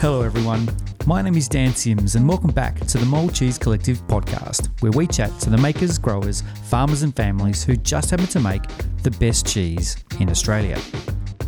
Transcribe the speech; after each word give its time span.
Hello, 0.00 0.22
everyone. 0.22 0.68
My 1.06 1.22
name 1.22 1.34
is 1.34 1.48
Dan 1.48 1.74
Sims, 1.74 2.14
and 2.14 2.28
welcome 2.28 2.52
back 2.52 2.78
to 2.86 2.98
the 2.98 3.04
Mould 3.04 3.34
Cheese 3.34 3.58
Collective 3.58 4.00
podcast, 4.06 4.68
where 4.80 4.92
we 4.92 5.08
chat 5.08 5.36
to 5.40 5.50
the 5.50 5.58
makers, 5.58 5.98
growers, 5.98 6.44
farmers, 6.66 7.02
and 7.02 7.14
families 7.16 7.64
who 7.64 7.76
just 7.76 8.10
happen 8.10 8.28
to 8.28 8.38
make 8.38 8.62
the 9.02 9.10
best 9.10 9.44
cheese 9.44 9.96
in 10.20 10.30
Australia. 10.30 10.78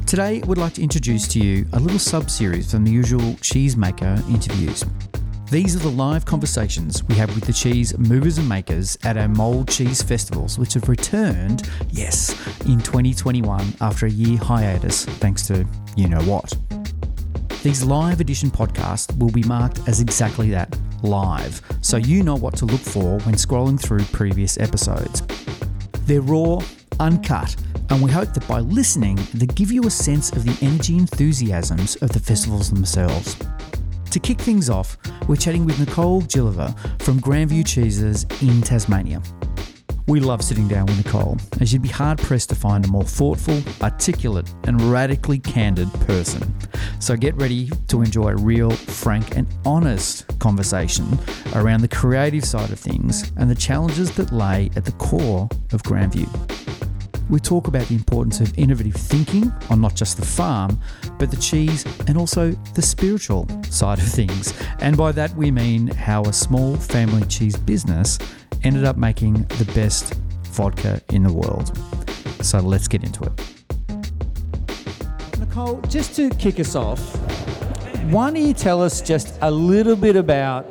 Today, 0.04 0.42
we'd 0.48 0.58
like 0.58 0.74
to 0.74 0.82
introduce 0.82 1.28
to 1.28 1.38
you 1.38 1.64
a 1.74 1.78
little 1.78 2.00
sub 2.00 2.28
series 2.28 2.72
from 2.72 2.84
the 2.84 2.90
usual 2.90 3.34
cheesemaker 3.34 4.18
interviews. 4.28 4.84
These 5.48 5.76
are 5.76 5.80
the 5.80 5.88
live 5.88 6.24
conversations 6.24 7.04
we 7.04 7.14
have 7.14 7.32
with 7.36 7.44
the 7.44 7.52
cheese 7.52 7.96
movers 7.98 8.38
and 8.38 8.48
makers 8.48 8.98
at 9.04 9.16
our 9.16 9.28
Mould 9.28 9.68
Cheese 9.68 10.02
Festivals, 10.02 10.58
which 10.58 10.74
have 10.74 10.88
returned, 10.88 11.70
yes, 11.90 12.30
in 12.66 12.80
2021 12.80 13.74
after 13.80 14.06
a 14.06 14.10
year 14.10 14.38
hiatus, 14.38 15.04
thanks 15.04 15.46
to 15.46 15.64
you 15.96 16.08
know 16.08 16.22
what. 16.22 16.52
These 17.62 17.84
live 17.84 18.22
edition 18.22 18.50
podcasts 18.50 19.14
will 19.18 19.30
be 19.30 19.42
marked 19.42 19.86
as 19.86 20.00
exactly 20.00 20.48
that 20.48 20.74
live, 21.02 21.60
so 21.82 21.98
you 21.98 22.22
know 22.22 22.34
what 22.34 22.56
to 22.56 22.64
look 22.64 22.80
for 22.80 23.18
when 23.20 23.34
scrolling 23.34 23.78
through 23.78 24.02
previous 24.04 24.58
episodes. 24.58 25.22
They're 26.06 26.22
raw, 26.22 26.60
uncut, 27.00 27.54
and 27.90 28.02
we 28.02 28.10
hope 28.10 28.32
that 28.32 28.48
by 28.48 28.60
listening, 28.60 29.18
they 29.34 29.44
give 29.44 29.70
you 29.70 29.82
a 29.86 29.90
sense 29.90 30.32
of 30.32 30.44
the 30.44 30.56
energy 30.64 30.96
enthusiasms 30.96 31.96
of 31.96 32.08
the 32.12 32.20
festivals 32.20 32.70
themselves. 32.70 33.36
To 34.10 34.18
kick 34.18 34.40
things 34.40 34.70
off, 34.70 34.96
we're 35.28 35.36
chatting 35.36 35.66
with 35.66 35.78
Nicole 35.78 36.22
Gilliver 36.22 36.74
from 37.00 37.20
Grandvewe 37.20 37.66
Cheeses 37.66 38.24
in 38.40 38.62
Tasmania. 38.62 39.20
We 40.10 40.18
love 40.18 40.42
sitting 40.42 40.66
down 40.66 40.86
with 40.86 40.96
Nicole, 40.96 41.36
as 41.60 41.72
you'd 41.72 41.82
be 41.82 41.88
hard 41.88 42.18
pressed 42.18 42.48
to 42.48 42.56
find 42.56 42.84
a 42.84 42.88
more 42.88 43.04
thoughtful, 43.04 43.62
articulate, 43.80 44.52
and 44.64 44.82
radically 44.90 45.38
candid 45.38 45.88
person. 46.00 46.52
So 46.98 47.16
get 47.16 47.36
ready 47.36 47.70
to 47.86 48.02
enjoy 48.02 48.30
a 48.30 48.36
real, 48.36 48.72
frank, 48.72 49.36
and 49.36 49.46
honest 49.64 50.26
conversation 50.40 51.16
around 51.54 51.82
the 51.82 51.88
creative 51.88 52.44
side 52.44 52.72
of 52.72 52.80
things 52.80 53.30
and 53.36 53.48
the 53.48 53.54
challenges 53.54 54.10
that 54.16 54.32
lay 54.32 54.68
at 54.74 54.84
the 54.84 54.92
core 54.92 55.48
of 55.72 55.84
Grandvewe. 55.84 56.69
We 57.30 57.38
talk 57.38 57.68
about 57.68 57.86
the 57.86 57.94
importance 57.94 58.40
of 58.40 58.58
innovative 58.58 58.94
thinking 58.94 59.52
on 59.70 59.80
not 59.80 59.94
just 59.94 60.16
the 60.16 60.26
farm, 60.26 60.80
but 61.16 61.30
the 61.30 61.36
cheese 61.36 61.86
and 62.08 62.18
also 62.18 62.50
the 62.74 62.82
spiritual 62.82 63.46
side 63.70 64.00
of 64.00 64.04
things. 64.04 64.52
And 64.80 64.96
by 64.96 65.12
that 65.12 65.32
we 65.36 65.52
mean 65.52 65.86
how 65.86 66.22
a 66.22 66.32
small 66.32 66.74
family 66.74 67.24
cheese 67.28 67.56
business 67.56 68.18
ended 68.64 68.84
up 68.84 68.96
making 68.96 69.44
the 69.44 69.70
best 69.76 70.14
vodka 70.46 71.00
in 71.12 71.22
the 71.22 71.32
world. 71.32 71.70
So 72.42 72.58
let's 72.58 72.88
get 72.88 73.04
into 73.04 73.22
it. 73.22 73.32
Nicole, 75.38 75.80
just 75.82 76.16
to 76.16 76.30
kick 76.30 76.58
us 76.58 76.74
off, 76.74 76.98
why 78.10 78.32
don't 78.32 78.42
you 78.42 78.54
tell 78.54 78.82
us 78.82 79.00
just 79.00 79.38
a 79.40 79.50
little 79.52 79.94
bit 79.94 80.16
about 80.16 80.66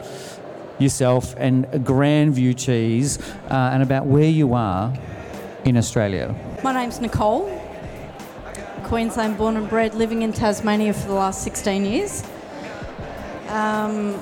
yourself 0.77 1.35
and 1.37 1.67
Grandvewe 1.85 2.57
Cheese 2.57 3.17
uh, 3.49 3.71
and 3.71 3.81
about 3.81 4.07
where 4.07 4.29
you 4.29 4.53
are 4.53 4.93
in 5.63 5.77
Australia? 5.77 6.35
My 6.61 6.73
name's 6.73 6.99
Nicole, 6.99 7.47
Queensland 8.83 9.37
born 9.37 9.55
and 9.55 9.69
bred, 9.69 9.95
living 9.95 10.23
in 10.23 10.33
Tasmania 10.33 10.91
for 10.91 11.07
the 11.07 11.13
last 11.13 11.41
16 11.41 11.85
years. 11.85 12.21
Um, 13.47 14.21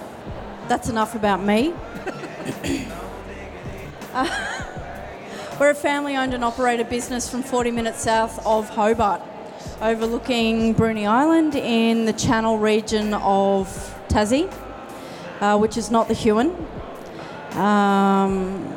that's 0.67 0.87
enough 0.87 1.15
about 1.15 1.41
me. 1.41 1.73
Uh, 4.13 5.57
we're 5.59 5.71
a 5.71 5.75
family 5.75 6.15
owned 6.15 6.35
and 6.35 6.43
operated 6.43 6.89
business 6.89 7.27
from 7.27 7.41
40 7.41 7.71
minutes 7.71 8.03
south 8.03 8.45
of 8.45 8.69
Hobart, 8.69 9.23
overlooking 9.81 10.75
Bruny 10.75 11.07
Island 11.07 11.55
in 11.55 12.05
the 12.05 12.13
Channel 12.13 12.59
region 12.59 13.15
of 13.15 13.67
Tassie, 14.09 14.53
uh, 15.41 15.57
which 15.57 15.75
is 15.75 15.89
not 15.89 16.07
the 16.07 16.13
Huon. 16.13 16.55
Um, 17.53 18.75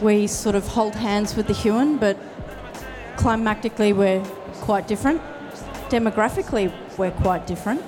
we 0.00 0.28
sort 0.28 0.54
of 0.54 0.68
hold 0.68 0.94
hands 0.94 1.34
with 1.34 1.48
the 1.48 1.54
Huon, 1.54 1.96
but 1.96 2.16
climactically 3.20 3.94
we're 3.94 4.24
quite 4.62 4.88
different. 4.88 5.20
Demographically, 5.90 6.72
we're 6.96 7.10
quite 7.10 7.46
different. 7.46 7.82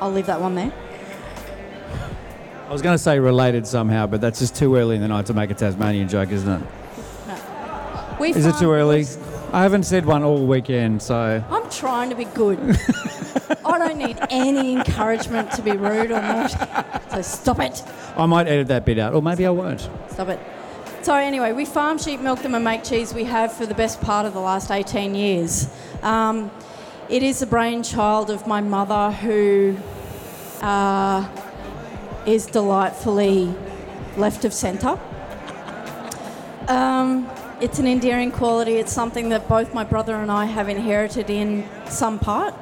I'll 0.00 0.10
leave 0.10 0.26
that 0.26 0.40
one 0.40 0.56
there. 0.56 0.72
I 2.68 2.72
was 2.72 2.82
going 2.82 2.94
to 2.94 3.02
say 3.02 3.20
related 3.20 3.66
somehow, 3.68 4.08
but 4.08 4.20
that's 4.20 4.40
just 4.40 4.56
too 4.56 4.74
early 4.74 4.96
in 4.96 5.02
the 5.02 5.06
night 5.06 5.26
to 5.26 5.34
make 5.34 5.50
a 5.50 5.54
Tasmanian 5.54 6.08
joke, 6.08 6.30
isn't 6.30 6.50
it? 6.50 6.68
We 8.18 8.30
Is 8.30 8.46
it 8.46 8.56
too 8.56 8.72
early? 8.72 9.06
I 9.52 9.62
haven't 9.62 9.84
said 9.84 10.04
one 10.04 10.24
all 10.24 10.44
weekend, 10.44 11.02
so 11.02 11.44
I'm 11.50 11.70
trying 11.70 12.10
to 12.10 12.16
be 12.16 12.24
good. 12.24 12.58
I 13.64 13.78
don't 13.78 13.98
need 13.98 14.18
any 14.30 14.72
encouragement 14.72 15.52
to 15.52 15.62
be 15.62 15.72
rude 15.72 16.10
or 16.10 16.20
not. 16.20 17.02
So 17.12 17.22
stop 17.22 17.60
it. 17.60 17.84
I 18.16 18.26
might 18.26 18.48
edit 18.48 18.68
that 18.68 18.84
bit 18.84 18.98
out, 18.98 19.14
or 19.14 19.22
maybe 19.22 19.46
I 19.46 19.50
won't. 19.50 19.88
Stop 20.10 20.28
it. 20.28 20.40
So 21.02 21.16
anyway, 21.16 21.50
we 21.50 21.64
farm 21.64 21.98
sheep, 21.98 22.20
milk 22.20 22.42
them, 22.42 22.54
and 22.54 22.62
make 22.62 22.84
cheese. 22.84 23.12
We 23.12 23.24
have 23.24 23.52
for 23.52 23.66
the 23.66 23.74
best 23.74 24.00
part 24.00 24.24
of 24.24 24.34
the 24.34 24.40
last 24.40 24.70
18 24.70 25.16
years. 25.16 25.68
Um, 26.00 26.48
it 27.08 27.24
is 27.24 27.40
the 27.40 27.46
brainchild 27.46 28.30
of 28.30 28.46
my 28.46 28.60
mother, 28.60 29.10
who 29.10 29.76
uh, 30.60 31.28
is 32.24 32.46
delightfully 32.46 33.52
left 34.16 34.44
of 34.44 34.52
centre. 34.52 34.96
Um, 36.68 37.28
it's 37.60 37.80
an 37.80 37.88
endearing 37.88 38.30
quality. 38.30 38.76
It's 38.76 38.92
something 38.92 39.30
that 39.30 39.48
both 39.48 39.74
my 39.74 39.82
brother 39.82 40.14
and 40.14 40.30
I 40.30 40.44
have 40.44 40.68
inherited 40.68 41.30
in 41.30 41.68
some 41.86 42.20
part. 42.20 42.54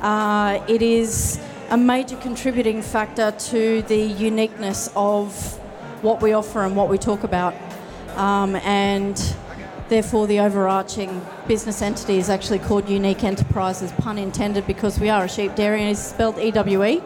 Uh, 0.00 0.60
it 0.66 0.82
is 0.82 1.38
a 1.70 1.76
major 1.76 2.16
contributing 2.16 2.82
factor 2.82 3.30
to 3.30 3.82
the 3.82 3.96
uniqueness 3.96 4.90
of 4.96 5.56
what 6.02 6.20
we 6.20 6.32
offer 6.32 6.64
and 6.64 6.74
what 6.74 6.88
we 6.88 6.98
talk 6.98 7.22
about. 7.22 7.54
Um, 8.16 8.56
and 8.56 9.16
therefore, 9.88 10.26
the 10.26 10.40
overarching 10.40 11.24
business 11.46 11.82
entity 11.82 12.16
is 12.16 12.30
actually 12.30 12.58
called 12.60 12.88
Unique 12.88 13.22
Enterprises, 13.24 13.92
pun 13.92 14.18
intended, 14.18 14.66
because 14.66 14.98
we 14.98 15.10
are 15.10 15.24
a 15.24 15.28
sheep 15.28 15.54
dairy 15.54 15.82
and 15.82 15.90
it's 15.90 16.00
spelled 16.00 16.38
E 16.38 16.50
W 16.50 16.84
E. 16.84 17.02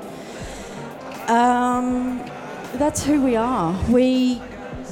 Um, 1.26 2.18
that's 2.74 3.04
who 3.04 3.22
we 3.22 3.36
are. 3.36 3.78
We 3.90 4.40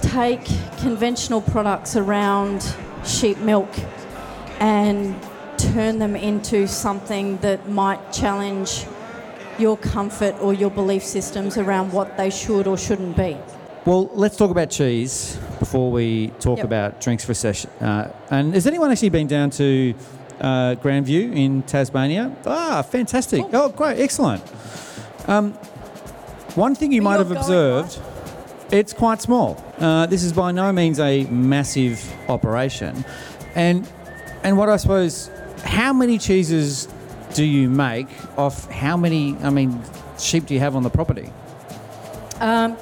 take 0.00 0.44
conventional 0.78 1.40
products 1.40 1.96
around 1.96 2.74
sheep 3.04 3.38
milk 3.38 3.68
and 4.60 5.14
turn 5.56 5.98
them 5.98 6.16
into 6.16 6.66
something 6.66 7.36
that 7.38 7.68
might 7.68 8.12
challenge 8.12 8.86
your 9.58 9.76
comfort 9.76 10.34
or 10.40 10.54
your 10.54 10.70
belief 10.70 11.02
systems 11.02 11.58
around 11.58 11.92
what 11.92 12.16
they 12.16 12.30
should 12.30 12.66
or 12.66 12.76
shouldn't 12.76 13.16
be. 13.16 13.36
Well, 13.84 14.10
let's 14.14 14.36
talk 14.36 14.50
about 14.50 14.70
cheese 14.70 15.38
before 15.58 15.90
we 15.90 16.28
talk 16.40 16.58
Yep. 16.58 16.66
about 16.66 17.00
drinks 17.00 17.24
for 17.24 17.32
a 17.32 17.34
session. 17.34 17.70
Uh, 17.80 18.08
and 18.30 18.54
has 18.54 18.66
anyone 18.66 18.90
actually 18.90 19.08
been 19.10 19.26
down 19.26 19.50
to 19.50 19.94
uh, 20.40 20.74
Grandvewe 20.76 21.34
in 21.34 21.62
Tasmania? 21.62 22.34
Ah, 22.46 22.82
fantastic. 22.82 23.40
Cool. 23.42 23.50
Oh, 23.54 23.68
great, 23.68 23.98
excellent. 23.98 24.42
Um, 25.26 25.52
one 26.54 26.74
thing 26.74 26.92
you 26.92 27.02
might 27.02 27.18
have 27.18 27.30
observed, 27.30 27.98
it's 28.70 28.92
quite 28.92 29.20
small. 29.20 29.62
Uh, 29.78 30.06
this 30.06 30.22
is 30.22 30.32
by 30.32 30.52
no 30.52 30.72
means 30.72 30.98
a 31.00 31.24
massive 31.26 32.02
operation. 32.28 33.04
And, 33.54 33.90
and 34.42 34.56
what 34.56 34.68
I 34.68 34.76
suppose, 34.76 35.30
how 35.64 35.92
many 35.92 36.18
cheeses 36.18 36.88
do 37.34 37.44
you 37.44 37.68
make 37.68 38.08
off 38.38 38.70
how 38.70 38.96
many, 38.96 39.36
I 39.42 39.50
mean, 39.50 39.82
sheep 40.18 40.46
do 40.46 40.54
you 40.54 40.60
have 40.60 40.74
on 40.76 40.82
the 40.82 40.90
property? 40.90 41.30
Um, 42.40 42.76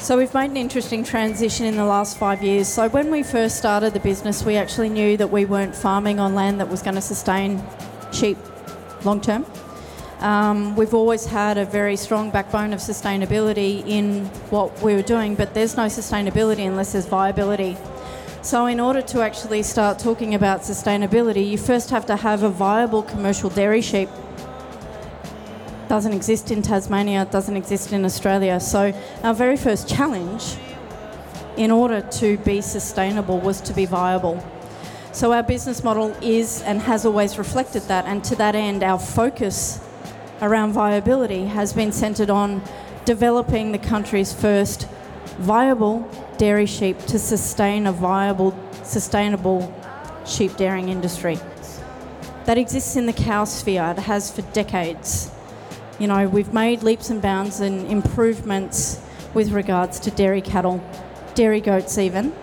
so 0.00 0.16
we've 0.16 0.32
made 0.32 0.50
an 0.50 0.56
interesting 0.56 1.04
transition 1.04 1.66
in 1.66 1.76
the 1.76 1.84
last 1.84 2.16
five 2.16 2.42
years. 2.42 2.66
So 2.68 2.88
when 2.88 3.10
we 3.10 3.22
first 3.22 3.58
started 3.58 3.92
the 3.92 4.00
business, 4.00 4.42
we 4.42 4.56
actually 4.56 4.88
knew 4.88 5.18
that 5.18 5.30
we 5.30 5.44
weren't 5.44 5.76
farming 5.76 6.18
on 6.18 6.34
land 6.34 6.58
that 6.58 6.68
was 6.70 6.80
going 6.80 6.94
to 6.94 7.02
sustain 7.02 7.62
sheep 8.10 8.38
long 9.04 9.20
term. 9.20 9.44
Um, 10.20 10.74
we've 10.74 10.94
always 10.94 11.26
had 11.26 11.58
a 11.58 11.66
very 11.66 11.96
strong 11.96 12.30
backbone 12.30 12.72
of 12.72 12.80
sustainability 12.80 13.86
in 13.86 14.24
what 14.48 14.80
we 14.82 14.94
were 14.94 15.02
doing, 15.02 15.34
but 15.34 15.52
there's 15.52 15.76
no 15.76 15.86
sustainability 15.86 16.66
unless 16.66 16.92
there's 16.92 17.06
viability. 17.06 17.76
So, 18.42 18.66
in 18.66 18.80
order 18.80 19.02
to 19.02 19.20
actually 19.20 19.62
start 19.62 19.98
talking 19.98 20.34
about 20.34 20.62
sustainability, 20.62 21.46
you 21.46 21.58
first 21.58 21.90
have 21.90 22.06
to 22.06 22.16
have 22.16 22.42
a 22.42 22.48
viable 22.48 23.02
commercial 23.02 23.50
dairy 23.50 23.82
sheep 23.82 24.08
doesn't 25.90 26.12
exist 26.12 26.52
in 26.52 26.62
Tasmania, 26.62 27.22
it 27.22 27.32
doesn't 27.32 27.56
exist 27.56 27.92
in 27.92 28.04
Australia. 28.04 28.60
So, 28.60 28.94
our 29.24 29.34
very 29.34 29.56
first 29.56 29.88
challenge 29.88 30.56
in 31.56 31.72
order 31.72 32.00
to 32.20 32.38
be 32.38 32.60
sustainable 32.60 33.40
was 33.40 33.60
to 33.62 33.72
be 33.74 33.86
viable. 33.86 34.38
So, 35.10 35.32
our 35.32 35.42
business 35.42 35.82
model 35.82 36.16
is 36.22 36.62
and 36.62 36.80
has 36.82 37.04
always 37.04 37.38
reflected 37.38 37.82
that, 37.88 38.04
and 38.06 38.22
to 38.22 38.36
that 38.36 38.54
end, 38.54 38.84
our 38.84 39.00
focus 39.00 39.80
around 40.40 40.74
viability 40.74 41.46
has 41.46 41.72
been 41.72 41.90
centred 41.90 42.30
on 42.30 42.62
developing 43.04 43.72
the 43.72 43.78
country's 43.78 44.32
first 44.32 44.86
viable 45.40 46.08
dairy 46.38 46.66
sheep 46.66 47.00
to 47.06 47.18
sustain 47.18 47.88
a 47.88 47.92
viable, 47.92 48.54
sustainable 48.84 49.60
sheep 50.24 50.56
dairying 50.56 50.88
industry. 50.88 51.36
that 52.44 52.58
exists 52.58 52.94
in 52.94 53.06
the 53.06 53.12
cow 53.12 53.44
sphere. 53.44 53.94
It 53.96 54.02
has 54.02 54.30
for 54.30 54.42
decades. 54.52 55.30
You 56.00 56.06
know, 56.06 56.26
we've 56.26 56.54
made 56.54 56.82
leaps 56.82 57.10
and 57.10 57.20
bounds 57.20 57.60
and 57.60 57.86
improvements 57.86 59.02
with 59.34 59.52
regards 59.52 60.00
to 60.00 60.10
dairy 60.10 60.40
cattle, 60.40 60.82
dairy 61.34 61.60
goats, 61.60 61.98
even. 61.98 62.34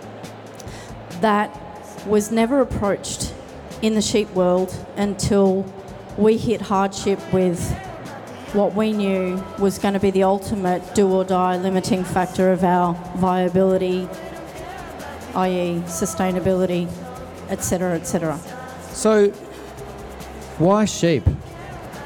That 1.22 1.60
was 2.06 2.30
never 2.32 2.62
approached 2.62 3.34
in 3.82 3.96
the 3.96 4.02
sheep 4.02 4.30
world 4.36 4.76
until 4.96 5.66
we 6.20 6.38
hit 6.38 6.62
hardship 6.62 7.20
with 7.34 7.60
what 8.54 8.76
we 8.76 8.94
knew 8.94 9.44
was 9.58 9.80
going 9.80 9.96
to 9.96 10.00
be 10.00 10.12
the 10.12 10.22
ultimate 10.22 10.94
do 10.94 11.08
or 11.12 11.24
die 11.24 11.58
limiting 11.58 12.04
factor 12.04 12.52
of 12.52 12.64
our 12.64 12.94
viability, 13.18 14.08
i.e., 15.34 15.82
sustainability, 15.88 16.88
etc., 17.50 17.96
etc. 17.96 18.40
So, 18.92 19.30
why 20.60 20.86
sheep? 20.86 21.24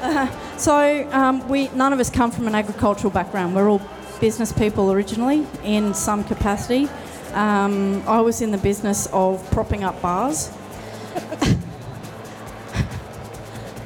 So 0.62 1.10
um, 1.10 1.48
we 1.48 1.70
none 1.70 1.92
of 1.92 1.98
us 1.98 2.08
come 2.08 2.30
from 2.30 2.46
an 2.46 2.54
agricultural 2.54 3.10
background. 3.10 3.56
We're 3.56 3.68
all 3.68 3.82
business 4.20 4.52
people 4.52 4.92
originally 4.92 5.44
in 5.64 5.92
some 5.92 6.22
capacity. 6.22 6.88
Um, 7.32 8.00
I 8.06 8.20
was 8.20 8.40
in 8.40 8.52
the 8.52 8.58
business 8.58 9.08
of 9.12 9.44
propping 9.50 9.82
up 9.82 10.00
bars. 10.00 10.52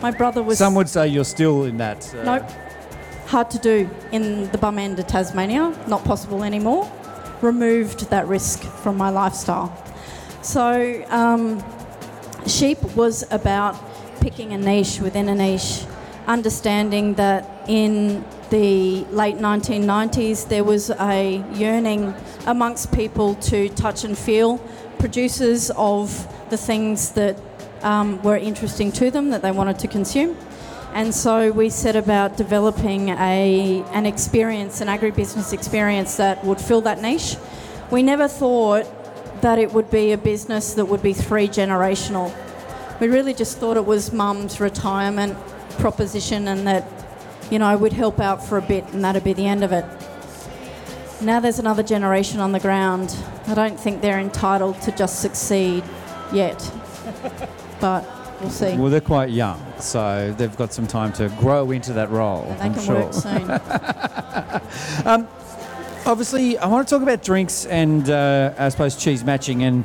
My 0.03 0.11
brother 0.11 0.43
was. 0.43 0.59
Some 0.59 0.75
would 0.75 0.91
say 0.91 1.09
you're 1.09 1.25
still 1.25 1.65
in 1.65 1.79
that. 1.79 2.15
Uh, 2.15 2.25
Nope. 2.25 2.51
Hard 3.29 3.51
to 3.53 3.59
do 3.59 3.89
in 4.13 4.51
the 4.51 4.59
bum 4.59 4.79
end 4.79 4.99
of 4.99 5.07
Tasmania. 5.07 5.75
Not 5.89 6.05
possible 6.05 6.45
anymore. 6.45 6.93
Removed 7.41 8.11
that 8.11 8.29
risk 8.29 8.61
from 8.61 8.99
my 8.99 9.09
lifestyle. 9.09 9.75
So, 10.43 11.03
um, 11.09 11.65
sheep 12.47 12.83
was 12.95 13.25
about 13.33 13.77
picking 14.21 14.53
a 14.53 14.59
niche 14.59 15.01
within 15.01 15.31
a 15.31 15.35
niche, 15.35 15.87
understanding 16.27 17.15
that 17.15 17.49
in 17.69 18.25
the 18.51 19.05
late 19.07 19.37
1990s 19.37 20.49
there 20.49 20.65
was 20.65 20.91
a 20.91 21.45
yearning 21.55 22.15
amongst 22.47 22.93
people 22.93 23.35
to 23.37 23.69
touch 23.71 24.05
and 24.05 24.17
feel 24.17 24.59
producers 24.99 25.71
of 25.77 26.29
the 26.51 26.57
things 26.57 27.13
that 27.13 27.41
um, 27.83 28.23
were 28.23 28.37
interesting 28.37 28.91
to 28.93 29.11
them 29.11 29.31
that 29.31 29.43
they 29.43 29.51
wanted 29.51 29.79
to 29.79 29.89
consume. 29.89 30.37
And 30.93 31.15
so 31.15 31.53
we 31.53 31.69
set 31.69 31.95
about 31.95 32.37
developing 32.37 33.11
a, 33.11 33.85
an 33.93 34.07
experience, 34.07 34.81
an 34.81 34.89
agribusiness 34.89 35.53
experience 35.53 36.17
that 36.17 36.43
would 36.45 36.61
fill 36.61 36.81
that 36.83 37.03
niche. 37.03 37.37
We 37.91 38.03
never 38.03 38.29
thought 38.29 38.87
that 39.43 39.59
it 39.59 39.73
would 39.73 39.91
be 39.91 40.13
a 40.13 40.19
business 40.19 40.75
that 40.75 40.87
would 40.87 41.03
be 41.03 41.13
three 41.13 41.49
generational. 41.49 42.35
We 42.99 43.09
really 43.09 43.35
just 43.35 43.59
thought 43.59 43.77
it 43.77 43.85
was 43.85 44.13
mum's 44.13 44.59
retirement 44.59 45.37
proposition 45.79 46.49
and 46.49 46.67
that, 46.67 46.85
you 47.51 47.59
know, 47.59 47.77
we'd 47.77 47.93
help 47.93 48.19
out 48.21 48.43
for 48.45 48.57
a 48.59 48.63
bit 48.63 48.85
and 48.93 49.05
that'd 49.05 49.25
be 49.25 49.33
the 49.33 49.47
end 49.47 49.65
of 49.65 49.73
it. 49.73 49.85
Now 51.21 51.41
there's 51.41 51.59
another 51.59 51.83
generation 51.83 52.41
on 52.41 52.53
the 52.53 52.61
ground. 52.61 53.17
I 53.47 53.55
don't 53.55 53.79
think 53.79 54.03
they're 54.03 54.19
entitled 54.19 54.81
to 54.83 54.93
just 54.93 55.21
succeed 55.21 55.83
yet, 56.33 56.59
but 57.81 58.05
we'll 58.41 58.51
see. 58.51 58.77
Well, 58.77 58.91
they're 58.91 59.01
quite 59.01 59.31
young, 59.31 59.61
so 59.79 60.35
they've 60.37 60.57
got 60.57 60.73
some 60.73 60.87
time 60.87 61.13
to 61.15 61.29
grow 61.41 61.71
into 61.71 61.93
that 61.95 62.11
role. 62.11 62.45
And 62.45 62.59
they 62.59 62.65
I'm 62.65 62.75
can 62.75 62.83
sure. 62.83 63.05
work 63.05 63.15
soon. 63.15 63.49
Obviously, 66.07 66.57
I 66.59 66.69
want 66.69 66.87
to 66.87 66.95
talk 66.95 67.03
about 67.03 67.25
drinks 67.25 67.67
and 67.67 68.09
uh, 68.09 68.55
I 68.57 68.69
suppose 68.69 68.95
cheese 68.95 69.25
matching. 69.25 69.65
And 69.65 69.85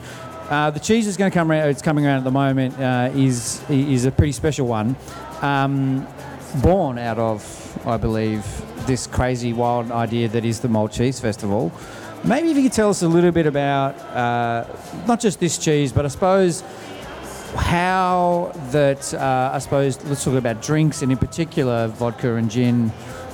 uh, 0.51 0.69
the 0.69 0.79
cheese 0.79 1.07
is 1.07 1.17
going 1.17 1.31
to 1.31 1.33
come 1.33 1.49
around. 1.49 1.69
It's 1.69 1.81
coming 1.81 2.05
around 2.05 2.19
at 2.19 2.23
the 2.25 2.31
moment. 2.31 2.77
Uh, 2.77 3.09
is 3.15 3.63
is 3.69 4.05
a 4.05 4.11
pretty 4.11 4.33
special 4.33 4.67
one, 4.67 4.95
um, 5.41 6.07
born 6.61 6.97
out 6.97 7.17
of, 7.17 7.88
I 7.88 7.97
believe, 7.97 8.45
this 8.85 9.07
crazy 9.07 9.53
wild 9.53 9.91
idea 9.91 10.27
that 10.29 10.45
is 10.45 10.59
the 10.59 10.67
Mould 10.67 10.91
Cheese 10.91 11.19
Festival. 11.19 11.71
Maybe 12.23 12.51
if 12.51 12.57
you 12.57 12.63
could 12.63 12.73
tell 12.73 12.89
us 12.89 13.01
a 13.01 13.07
little 13.07 13.31
bit 13.31 13.47
about 13.47 13.97
uh, 14.15 14.65
not 15.07 15.19
just 15.19 15.39
this 15.39 15.57
cheese, 15.57 15.91
but 15.91 16.05
I 16.05 16.07
suppose 16.09 16.63
how 17.55 18.51
that 18.71 19.13
uh, 19.13 19.51
I 19.53 19.59
suppose 19.59 20.01
let's 20.05 20.23
talk 20.23 20.35
about 20.35 20.61
drinks 20.61 21.01
and 21.01 21.11
in 21.11 21.17
particular 21.17 21.88
vodka 21.88 22.35
and 22.35 22.49
gin 22.49 22.91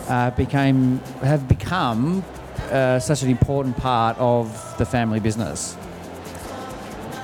uh, 0.08 0.32
became 0.32 1.00
have 1.22 1.48
become 1.48 2.24
uh, 2.72 3.00
such 3.00 3.22
an 3.22 3.30
important 3.30 3.78
part 3.78 4.18
of 4.18 4.48
the 4.78 4.86
family 4.86 5.20
business. 5.20 5.78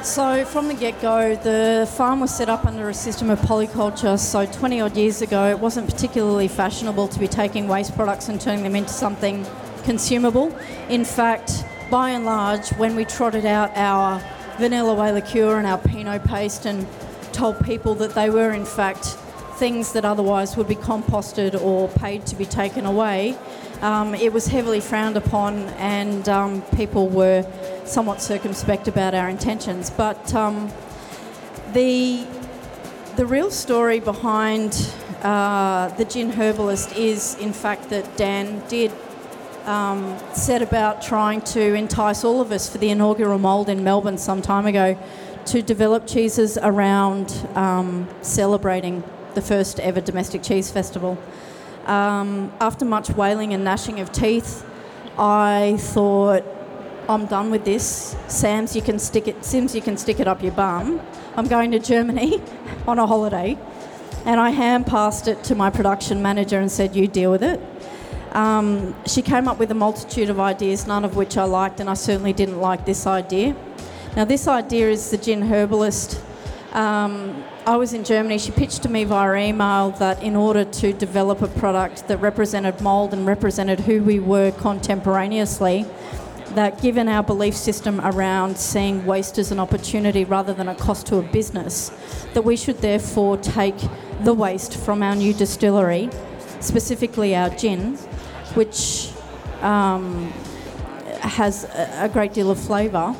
So, 0.04 0.44
from 0.44 0.68
the 0.68 0.74
get 0.74 1.02
go, 1.02 1.34
the 1.34 1.90
farm 1.96 2.20
was 2.20 2.36
set 2.36 2.50
up 2.50 2.66
under 2.66 2.90
a 2.90 2.94
system 2.94 3.30
of 3.30 3.40
polyculture. 3.40 4.20
So, 4.20 4.46
20 4.46 4.82
odd 4.82 4.98
years 4.98 5.22
ago, 5.22 5.50
it 5.50 5.58
wasn't 5.58 5.90
particularly 5.90 6.50
fashionable 6.50 7.08
to 7.08 7.20
be 7.20 7.28
taking 7.30 7.70
waste 7.70 7.96
products 7.96 8.28
and 8.28 8.40
turning 8.40 8.66
them 8.66 8.76
into 8.76 8.90
something 8.90 9.46
consumable. 9.86 10.54
In 10.90 11.06
fact, 11.06 11.64
by 11.90 12.10
and 12.10 12.26
large, 12.26 12.68
when 12.72 12.98
we 12.98 13.06
trotted 13.06 13.46
out 13.46 13.72
our 13.78 14.22
vanilla 14.58 14.94
whey 14.94 15.14
liqueur 15.14 15.58
and 15.58 15.66
our 15.66 15.78
Pinot 15.78 16.26
paste 16.26 16.66
and 16.66 16.86
told 17.32 17.64
people 17.64 17.96
that 17.96 18.14
they 18.14 18.30
were, 18.30 18.52
in 18.52 18.66
fact, 18.66 19.06
things 19.56 19.94
that 19.94 20.04
otherwise 20.04 20.58
would 20.58 20.68
be 20.68 20.76
composted 20.76 21.60
or 21.62 21.88
paid 21.88 22.26
to 22.26 22.36
be 22.36 22.46
taken 22.46 22.86
away, 22.86 23.38
um, 23.82 24.14
it 24.16 24.34
was 24.34 24.48
heavily 24.48 24.82
frowned 24.82 25.16
upon 25.16 25.60
and 25.80 26.28
um, 26.28 26.62
people 26.76 27.08
were 27.08 27.46
somewhat 27.86 28.22
circumspect 28.22 28.88
about 28.88 29.14
our 29.14 29.30
intentions. 29.30 29.90
But 29.90 30.34
um, 30.34 30.72
the, 31.74 32.26
the 33.16 33.26
real 33.26 33.52
story 33.52 34.00
behind 34.00 34.94
uh, 35.22 35.90
the 35.98 36.06
gin 36.06 36.32
herbalist 36.32 36.96
is, 36.96 37.36
in 37.40 37.54
fact, 37.54 37.90
that 37.90 38.18
Dan 38.18 38.62
did 38.68 38.92
um, 39.66 40.18
set 40.34 40.62
about 40.62 41.02
trying 41.02 41.42
to 41.42 41.74
entice 41.74 42.24
all 42.24 42.42
of 42.42 42.52
us 42.52 42.70
for 42.70 42.78
the 42.78 42.90
inaugural 42.90 43.40
mould 43.40 43.70
in 43.70 43.84
Melbourne 43.84 44.18
some 44.18 44.42
time 44.42 44.66
ago 44.66 44.98
to 45.46 45.62
develop 45.62 46.08
cheeses 46.08 46.58
around 46.58 47.48
um, 47.56 48.08
celebrating 48.22 49.04
the 49.34 49.42
first 49.42 49.80
ever 49.80 50.02
domestic 50.02 50.44
cheese 50.44 50.72
festival. 50.72 51.18
Um, 51.86 52.52
after 52.60 52.86
much 52.86 53.10
wailing 53.10 53.54
and 53.54 53.64
gnashing 53.64 54.00
of 54.00 54.12
teeth, 54.12 54.66
I 55.18 55.78
thought, 55.80 56.44
I'm 57.10 57.26
done 57.26 57.52
with 57.52 57.66
this. 57.66 58.16
Sam's, 58.28 58.76
you 58.76 58.82
can 58.82 58.98
stick 58.98 59.28
it. 59.28 59.44
Sims, 59.44 59.76
you 59.76 59.82
can 59.82 59.98
stick 59.98 60.20
it 60.20 60.28
up 60.28 60.42
your 60.42 60.54
bum. 60.54 61.02
I'm 61.36 61.48
going 61.48 61.72
to 61.72 61.80
Germany 61.80 62.42
on 62.88 62.98
a 62.98 63.06
holiday, 63.06 63.58
and 64.26 64.40
I 64.40 64.52
hand 64.52 64.88
passed 64.88 65.28
it 65.28 65.44
to 65.46 65.56
my 65.56 65.70
production 65.70 66.22
manager 66.22 66.60
and 66.60 66.72
said, 66.72 66.96
"You 66.96 67.08
deal 67.08 67.32
with 67.32 67.44
it." 67.44 67.60
Um, 68.32 68.96
she 69.06 69.22
came 69.22 69.48
up 69.48 69.60
with 69.60 69.70
a 69.72 69.76
multitude 69.76 70.30
of 70.30 70.40
ideas, 70.40 70.88
none 70.88 71.04
of 71.04 71.16
which 71.16 71.38
I 71.38 71.44
liked, 71.44 71.80
and 71.80 71.90
I 71.90 71.94
certainly 71.94 72.34
didn't 72.34 72.60
like 72.60 72.86
this 72.86 73.06
idea. 73.06 73.56
Now, 74.16 74.26
this 74.26 74.48
idea 74.48 74.90
is 74.90 75.12
the 75.12 75.18
gin 75.18 75.44
herbalist. 75.44 76.22
Um, 76.72 77.44
I 77.68 77.78
was 77.78 77.94
in 77.94 78.04
Germany. 78.04 78.40
She 78.40 78.52
pitched 78.52 78.82
to 78.84 78.90
me 78.90 79.04
via 79.04 79.50
email 79.50 79.92
that 79.92 80.24
in 80.24 80.36
order 80.36 80.66
to 80.66 80.94
develop 80.94 81.42
a 81.42 81.48
product 81.48 82.08
that 82.08 82.18
represented 82.18 82.82
mould 82.82 83.14
and 83.14 83.28
represented 83.28 83.82
who 83.82 84.04
we 84.04 84.20
were 84.20 84.52
contemporaneously, 84.52 85.86
that 86.56 86.82
given 86.82 87.08
our 87.08 87.24
belief 87.24 87.56
system 87.56 88.00
around 88.02 88.58
seeing 88.58 89.06
waste 89.06 89.38
as 89.38 89.52
an 89.52 89.60
opportunity 89.60 90.24
rather 90.24 90.54
than 90.54 90.68
a 90.68 90.76
cost 90.76 91.08
to 91.08 91.18
a 91.18 91.22
business, 91.22 91.92
that 92.34 92.44
we 92.44 92.56
should 92.56 92.80
therefore 92.80 93.38
take 93.38 93.76
the 94.22 94.34
waste 94.34 94.78
from 94.78 95.04
our 95.04 95.16
new 95.16 95.34
distillery, 95.34 96.10
specifically 96.60 97.36
our 97.36 97.50
gin, 97.50 97.96
which 98.56 99.12
um, 99.62 100.32
has 101.22 101.66
a 101.74 102.10
great 102.12 102.34
deal 102.34 102.52
of 102.52 102.60
flavour, 102.60 103.16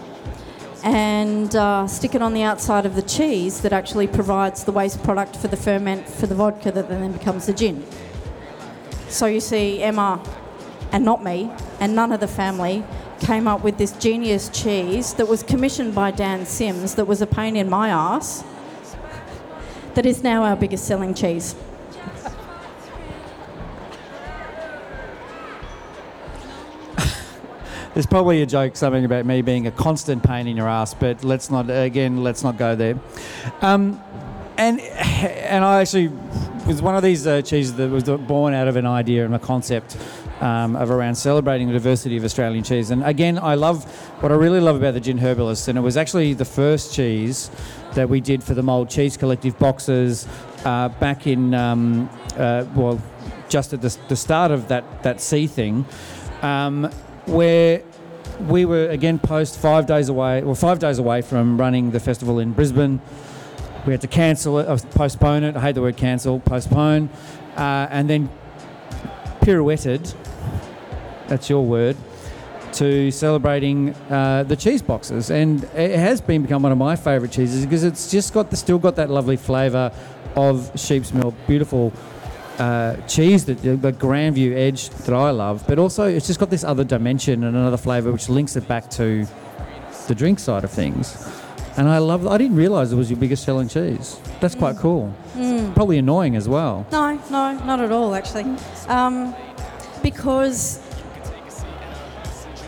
and 0.84 1.56
uh, 1.56 1.88
stick 1.88 2.14
it 2.14 2.22
on 2.22 2.34
the 2.34 2.44
outside 2.44 2.86
of 2.86 2.96
the 2.96 3.02
cheese 3.02 3.62
that 3.62 3.72
actually 3.72 4.06
provides 4.06 4.66
the 4.66 4.72
waste 4.72 5.02
product 5.04 5.36
for 5.38 5.48
the 5.48 5.56
ferment 5.58 6.08
for 6.08 6.28
the 6.28 6.36
vodka 6.36 6.72
that 6.72 6.90
then 6.90 7.12
becomes 7.12 7.46
the 7.46 7.54
gin. 7.54 7.86
So 9.08 9.26
you 9.26 9.40
see, 9.40 9.82
Emma, 9.82 10.22
and 10.92 11.06
not 11.06 11.24
me, 11.24 11.50
and 11.80 11.96
none 11.96 12.12
of 12.12 12.20
the 12.20 12.28
family 12.28 12.84
came 13.24 13.48
up 13.48 13.64
with 13.64 13.78
this 13.78 13.94
genius 13.94 14.50
cheese 14.50 15.14
that 15.14 15.28
was 15.28 15.44
commissioned 15.44 15.96
by 15.96 16.12
Dan 16.12 16.46
Sims 16.46 16.96
that 16.96 17.06
was 17.06 17.22
a 17.22 17.28
pain 17.28 17.56
in 17.56 17.70
my 17.70 17.88
ass 17.90 18.44
that 19.94 20.06
is 20.06 20.24
now 20.24 20.44
our 20.44 20.58
biggest 20.58 20.86
selling 20.86 21.14
cheese. 21.14 21.56
There's 27.94 28.08
probably 28.08 28.42
a 28.42 28.46
joke 28.46 28.76
something 28.76 29.06
about 29.06 29.26
me 29.26 29.42
being 29.42 29.68
a 29.68 29.72
constant 29.72 30.22
pain 30.24 30.48
in 30.48 30.58
your 30.58 30.68
ass, 30.68 30.94
but 30.94 31.24
let's 31.24 31.50
not 31.50 31.70
again. 31.70 32.24
Let's 32.24 32.44
not 32.44 32.58
go 32.58 32.76
there. 32.76 33.00
Um, 33.62 34.02
and 34.58 34.80
and 34.80 35.64
I 35.64 35.82
actually 35.82 36.10
was 36.68 36.82
one 36.82 36.96
of 36.96 37.04
these 37.04 37.28
uh, 37.28 37.42
cheeses 37.42 37.76
that 37.76 37.90
was 37.90 38.04
born 38.04 38.54
out 38.54 38.68
of 38.68 38.76
an 38.76 38.86
idea 38.86 39.26
and 39.26 39.36
a 39.36 39.40
concept 39.40 39.98
um, 40.44 40.76
of 40.76 40.92
around 40.92 41.16
celebrating 41.16 41.68
the 41.68 41.74
diversity 41.74 42.18
of 42.18 42.26
Australian 42.26 42.66
cheese. 42.66 42.92
And 42.92 43.02
again, 43.06 43.40
I 43.40 43.56
love 43.56 43.86
what 44.22 44.32
I 44.32 44.36
really 44.36 44.60
love 44.60 44.76
about 44.76 44.94
the 44.94 45.00
Gin 45.00 45.18
Herbalist, 45.18 45.70
and 45.70 45.78
it 45.78 45.82
was 45.82 45.96
actually 45.96 46.34
the 46.34 46.46
first 46.46 46.94
cheese 46.94 47.50
that 47.94 48.10
we 48.10 48.20
did 48.20 48.44
for 48.44 48.54
the 48.54 48.62
Mould 48.62 48.90
Cheese 48.90 49.16
Collective 49.16 49.58
boxes 49.58 50.28
uh, 50.66 50.90
back 50.90 51.28
in, 51.28 51.54
um, 51.54 52.10
uh, 52.36 52.66
well, 52.76 53.02
just 53.48 53.72
at 53.72 53.82
the, 53.82 53.98
the 54.10 54.18
start 54.18 54.52
of 54.52 54.68
that, 54.68 55.04
that 55.04 55.22
sea 55.22 55.48
thing, 55.48 55.86
um, 56.42 56.92
where 57.26 57.82
we 58.42 58.66
were 58.66 58.90
again 58.90 59.20
post 59.20 59.58
five 59.58 59.86
days 59.86 60.10
away, 60.10 60.42
or 60.42 60.56
five 60.56 60.78
days 60.78 61.00
away 61.00 61.22
from 61.22 61.58
running 61.58 61.92
the 61.92 62.00
festival 62.02 62.40
in 62.40 62.52
Brisbane. 62.52 63.00
We 63.86 63.94
had 63.94 64.02
to 64.02 64.08
cancel 64.08 64.60
it, 64.60 64.66
postpone 64.92 65.44
it. 65.44 65.56
I 65.56 65.62
hate 65.62 65.76
the 65.76 65.82
word 65.82 65.96
cancel, 65.96 66.40
postpone, 66.42 67.10
uh, 67.56 67.88
and 67.90 68.10
then 68.10 68.30
pirouetted. 69.44 70.14
That's 71.28 71.50
your 71.50 71.66
word. 71.66 71.98
To 72.74 73.12
celebrating 73.12 73.94
uh, 74.10 74.44
the 74.44 74.56
cheese 74.56 74.82
boxes, 74.82 75.30
and 75.30 75.64
it 75.76 75.96
has 76.00 76.22
been 76.22 76.42
become 76.42 76.64
one 76.64 76.72
of 76.72 76.78
my 76.80 76.96
favourite 76.96 77.32
cheeses 77.32 77.64
because 77.64 77.84
it's 77.84 78.10
just 78.10 78.34
got 78.34 78.50
the, 78.50 78.58
still 78.58 78.80
got 78.80 78.96
that 78.96 79.12
lovely 79.12 79.38
flavour 79.38 79.92
of 80.36 80.72
sheep's 80.76 81.14
milk, 81.14 81.36
beautiful 81.46 81.94
uh, 82.58 82.96
cheese 83.08 83.46
that 83.46 83.62
the 83.62 83.92
Grandvewe 83.92 84.56
edge 84.56 84.90
that 84.90 85.14
I 85.14 85.30
love, 85.30 85.64
but 85.68 85.78
also 85.78 86.06
it's 86.06 86.26
just 86.26 86.40
got 86.40 86.50
this 86.50 86.64
other 86.64 86.84
dimension 86.84 87.44
and 87.44 87.56
another 87.56 87.78
flavour 87.78 88.12
which 88.12 88.28
links 88.28 88.56
it 88.56 88.68
back 88.68 88.90
to 88.92 89.28
the 90.08 90.16
drink 90.16 90.40
side 90.40 90.64
of 90.64 90.72
things. 90.72 91.43
And 91.76 91.90
I 91.90 91.98
love. 91.98 92.28
I 92.28 92.38
didn't 92.38 92.58
realise 92.58 92.92
it 92.92 92.96
was 92.96 93.10
your 93.10 93.20
biggest 93.20 93.44
selling 93.44 93.68
cheese. 93.68 94.20
That's 94.40 94.54
quite 94.54 94.78
cool. 94.78 95.14
Mm. 95.34 95.74
Probably 95.74 95.98
annoying 95.98 96.36
as 96.36 96.48
well. 96.48 96.86
No, 96.92 97.20
no, 97.32 97.54
not 97.66 97.80
at 97.80 97.92
all, 97.92 98.14
actually. 98.14 98.46
Um, 98.88 99.36
because 100.04 100.80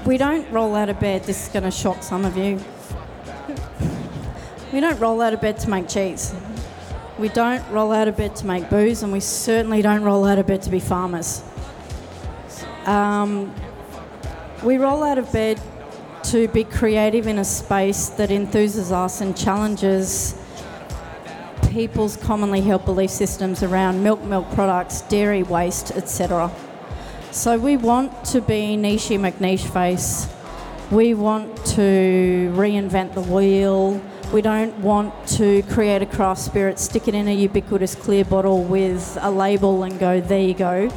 we 0.06 0.18
don't 0.18 0.50
roll 0.52 0.76
out 0.76 0.90
of 0.90 1.00
bed. 1.00 1.24
This 1.24 1.46
is 1.46 1.50
going 1.54 1.64
to 1.64 1.72
shock 1.72 2.02
some 2.02 2.26
of 2.26 2.36
you. 2.36 2.60
We 4.74 4.80
don't 4.80 5.00
roll 5.00 5.22
out 5.22 5.34
of 5.34 5.42
bed 5.42 5.60
to 5.60 5.70
make 5.70 5.88
cheese. 5.88 6.34
We 7.20 7.30
don't 7.30 7.66
roll 7.70 7.92
out 7.92 8.08
of 8.08 8.18
bed 8.18 8.36
to 8.38 8.46
make 8.46 8.70
booze, 8.70 9.04
and 9.04 9.14
we 9.14 9.20
certainly 9.20 9.82
don't 9.82 10.04
roll 10.04 10.26
out 10.26 10.38
of 10.40 10.48
bed 10.48 10.64
to 10.64 10.70
be 10.70 10.80
farmers. 10.80 11.44
Um, 12.86 13.54
we 14.64 14.78
roll 14.78 15.04
out 15.04 15.18
of 15.18 15.32
bed 15.32 15.62
to 16.32 16.48
be 16.48 16.64
creative 16.64 17.28
in 17.28 17.40
a 17.40 17.46
space 17.46 18.10
that 18.10 18.30
enthuses 18.30 18.92
us 18.92 19.22
and 19.22 19.38
challenges 19.38 20.36
people's 21.76 22.16
commonly 22.16 22.62
held 22.62 22.86
belief 22.86 23.10
systems 23.10 23.62
around 23.62 24.02
milk, 24.02 24.24
milk 24.24 24.50
products, 24.52 25.02
dairy 25.02 25.44
waste, 25.44 25.92
etc. 25.92 26.50
So 27.32 27.58
we 27.58 27.76
want 27.76 28.24
to 28.28 28.40
be 28.40 28.78
niche 28.78 29.10
McNiche 29.10 29.70
face. 29.74 30.26
We 30.90 31.14
want 31.14 31.54
to 31.76 32.54
reinvent 32.56 33.14
the 33.14 33.22
wheel. 33.22 34.02
We 34.32 34.42
don't 34.42 34.74
want 34.80 35.28
to 35.40 35.64
create 35.64 36.02
a 36.02 36.06
craft 36.06 36.40
spirit, 36.40 36.80
stick 36.80 37.10
it 37.10 37.14
in 37.14 37.28
a 37.28 37.36
ubiquitous 37.36 37.94
clear 37.94 38.24
bottle 38.24 38.64
with 38.64 39.18
a 39.20 39.30
label 39.30 39.84
and 39.84 40.00
go, 40.00 40.22
there 40.22 40.42
you 40.42 40.54
go. 40.54 40.90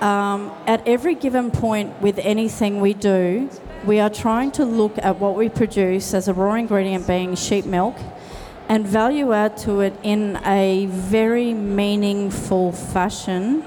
Um, 0.00 0.52
at 0.68 0.86
every 0.86 1.16
given 1.16 1.50
point 1.50 2.00
with 2.00 2.18
anything 2.18 2.80
we 2.80 2.94
do, 2.94 3.50
we 3.84 3.98
are 3.98 4.10
trying 4.10 4.50
to 4.52 4.64
look 4.64 4.92
at 4.98 5.18
what 5.18 5.36
we 5.36 5.48
produce 5.48 6.14
as 6.14 6.28
a 6.28 6.34
raw 6.34 6.54
ingredient 6.54 7.06
being 7.06 7.34
sheep 7.34 7.64
milk 7.64 7.96
and 8.68 8.86
value 8.86 9.32
add 9.32 9.56
to 9.56 9.80
it 9.80 9.92
in 10.02 10.38
a 10.44 10.86
very 10.86 11.52
meaningful 11.52 12.72
fashion 12.72 13.62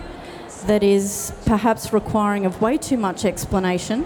that 0.67 0.83
is 0.83 1.33
perhaps 1.45 1.93
requiring 1.93 2.45
of 2.45 2.61
way 2.61 2.77
too 2.77 2.97
much 2.97 3.25
explanation, 3.25 4.05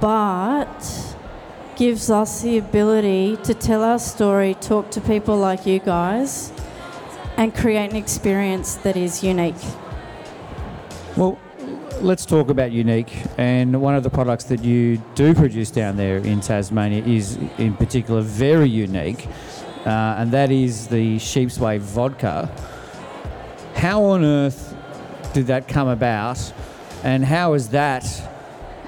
but 0.00 1.16
gives 1.74 2.10
us 2.10 2.42
the 2.42 2.58
ability 2.58 3.36
to 3.42 3.54
tell 3.54 3.82
our 3.82 3.98
story, 3.98 4.54
talk 4.54 4.90
to 4.90 5.00
people 5.00 5.36
like 5.36 5.66
you 5.66 5.78
guys, 5.78 6.52
and 7.36 7.54
create 7.54 7.90
an 7.90 7.96
experience 7.96 8.76
that 8.76 8.96
is 8.96 9.24
unique. 9.24 9.56
Let's 12.00 12.26
talk 12.26 12.50
about 12.50 12.72
unique. 12.72 13.10
And 13.38 13.80
one 13.80 13.94
of 13.94 14.02
the 14.02 14.10
products 14.10 14.44
that 14.44 14.62
you 14.62 15.02
do 15.14 15.34
produce 15.34 15.70
down 15.70 15.96
there 15.96 16.18
in 16.18 16.40
Tasmania 16.40 17.02
is, 17.02 17.38
in 17.56 17.74
particular, 17.74 18.20
very 18.20 18.68
unique, 18.68 19.26
uh, 19.86 20.16
and 20.18 20.30
that 20.32 20.50
is 20.50 20.88
the 20.88 21.18
Sheep's 21.18 21.58
Whey 21.58 21.78
vodka. 21.78 22.50
How 23.74 24.04
on 24.04 24.24
earth 24.24 24.76
did 25.32 25.46
that 25.46 25.68
come 25.68 25.88
about, 25.88 26.52
and 27.02 27.24
how 27.24 27.54
has 27.54 27.70
that, 27.70 28.04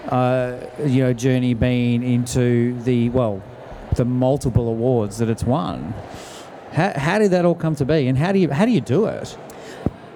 uh, 0.09 0.59
you 0.85 1.03
know, 1.03 1.15
journey 1.15 1.55
been 1.55 2.03
into 2.03 2.79
the 2.83 3.09
well, 3.09 3.43
the 3.97 4.05
multiple 4.05 4.69
awards 4.69 5.17
that 5.19 5.31
it's 5.31 5.45
won? 5.45 5.95
How, 6.73 6.93
how 6.95 7.19
did 7.19 7.31
that 7.31 7.47
all 7.47 7.55
come 7.55 7.75
to 7.77 7.87
be, 7.87 8.07
and 8.07 8.19
how 8.19 8.33
do 8.33 8.39
you 8.39 8.51
how 8.51 8.67
do 8.67 8.71
you 8.71 8.83
do 8.83 9.07
it? 9.07 9.37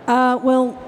Uh, 0.06 0.38
well, 0.42 0.78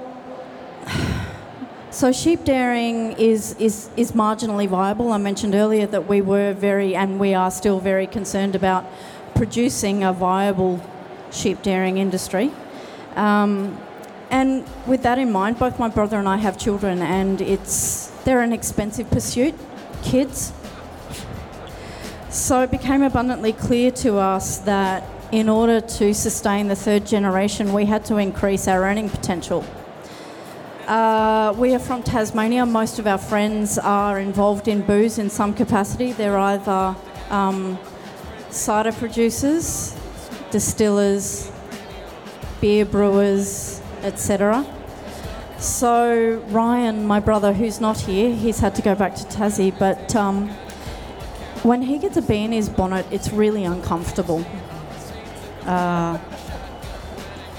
so 1.95 2.11
sheep 2.11 2.43
dairying 2.43 3.13
is, 3.13 3.55
is, 3.57 3.89
is 3.95 4.11
marginally 4.11 4.67
viable. 4.67 5.13
I 5.13 5.17
mentioned 5.17 5.55
earlier 5.55 5.87
that 5.87 6.09
we 6.09 6.19
were 6.19 6.51
very, 6.51 6.93
and 6.93 7.21
we 7.21 7.33
are 7.33 7.49
still 7.49 7.79
very 7.79 8.05
concerned 8.05 8.53
about 8.53 8.85
producing 9.33 10.03
a 10.03 10.11
viable 10.11 10.81
sheep 11.31 11.61
dairying 11.61 11.97
industry. 11.97 12.51
Um, 13.15 13.79
and 14.29 14.65
with 14.85 15.03
that 15.03 15.17
in 15.17 15.31
mind, 15.31 15.57
both 15.57 15.79
my 15.79 15.87
brother 15.87 16.19
and 16.19 16.27
I 16.27 16.35
have 16.35 16.57
children, 16.57 17.01
and 17.01 17.39
it's 17.39 18.07
they're 18.25 18.41
an 18.41 18.51
expensive 18.51 19.09
pursuit, 19.09 19.55
kids. 20.03 20.51
So 22.29 22.61
it 22.61 22.71
became 22.71 23.03
abundantly 23.03 23.53
clear 23.53 23.89
to 23.91 24.17
us 24.17 24.57
that 24.59 25.07
in 25.31 25.47
order 25.47 25.79
to 25.79 26.13
sustain 26.13 26.67
the 26.67 26.75
third 26.75 27.05
generation, 27.05 27.71
we 27.71 27.85
had 27.85 28.03
to 28.05 28.17
increase 28.17 28.67
our 28.67 28.83
earning 28.83 29.09
potential. 29.09 29.65
Uh, 30.87 31.51
we 31.57 31.73
are 31.73 31.79
from 31.79 32.03
Tasmania. 32.03 32.63
Most 32.63 32.99
of 32.99 33.07
our 33.07 33.17
friends 33.17 33.79
are 33.79 34.19
involved 34.19 34.67
in 34.67 34.83
booze 34.83 35.17
in 35.17 35.31
some 35.31 35.51
capacity. 35.51 36.11
They're 36.11 36.37
either 36.37 36.95
um, 37.31 37.79
cider 38.51 38.91
producers, 38.91 39.95
distillers, 40.51 41.51
beer 42.61 42.85
brewers, 42.85 43.81
etc. 44.03 44.63
So 45.57 46.43
Ryan, 46.49 47.03
my 47.07 47.19
brother, 47.19 47.51
who's 47.51 47.81
not 47.81 48.01
here, 48.01 48.35
he's 48.35 48.59
had 48.59 48.75
to 48.75 48.83
go 48.83 48.93
back 48.93 49.15
to 49.15 49.23
Tassie, 49.23 49.73
but 49.79 50.15
um, 50.15 50.49
when 51.63 51.81
he 51.81 51.97
gets 51.97 52.15
a 52.17 52.21
bee 52.21 52.43
in 52.43 52.51
his 52.51 52.69
bonnet, 52.69 53.07
it's 53.09 53.33
really 53.33 53.63
uncomfortable. 53.63 54.45
Uh, 55.65 56.19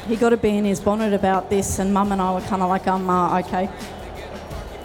he 0.08 0.16
got 0.16 0.32
a 0.32 0.36
bee 0.36 0.56
in 0.56 0.64
his 0.64 0.80
bonnet 0.80 1.12
about 1.12 1.50
this, 1.50 1.78
and 1.78 1.92
Mum 1.92 2.12
and 2.12 2.22
I 2.22 2.34
were 2.34 2.40
kind 2.42 2.62
of 2.62 2.68
like, 2.68 2.86
um, 2.86 3.10
uh, 3.10 3.40
okay. 3.40 3.68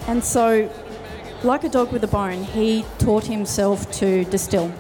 And 0.08 0.24
so, 0.24 0.70
like 1.44 1.63
a 1.63 1.70
dog 1.70 1.92
with 1.92 2.04
a 2.04 2.08
bone, 2.08 2.44
he 2.44 2.86
taught 2.98 3.25
himself 3.25 3.92
to 4.00 4.25
distill. 4.25 4.72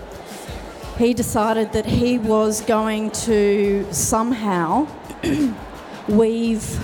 He 0.97 1.13
decided 1.13 1.71
that 1.73 1.85
he 1.85 2.17
was 2.17 2.61
going 2.61 3.11
to 3.11 3.87
somehow 3.91 4.87
weave 6.07 6.79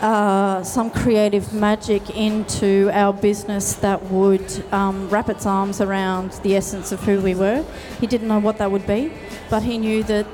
uh, 0.00 0.62
some 0.62 0.90
creative 0.90 1.52
magic 1.52 2.08
into 2.10 2.88
our 2.92 3.12
business 3.12 3.74
that 3.74 4.02
would 4.04 4.64
um, 4.72 5.08
wrap 5.08 5.28
its 5.28 5.44
arms 5.44 5.80
around 5.80 6.32
the 6.42 6.54
essence 6.56 6.92
of 6.92 7.00
who 7.00 7.20
we 7.20 7.34
were. 7.34 7.64
He 8.00 8.06
didn't 8.06 8.28
know 8.28 8.38
what 8.38 8.58
that 8.58 8.70
would 8.70 8.86
be, 8.86 9.12
but 9.50 9.62
he 9.62 9.76
knew 9.76 10.02
that 10.04 10.26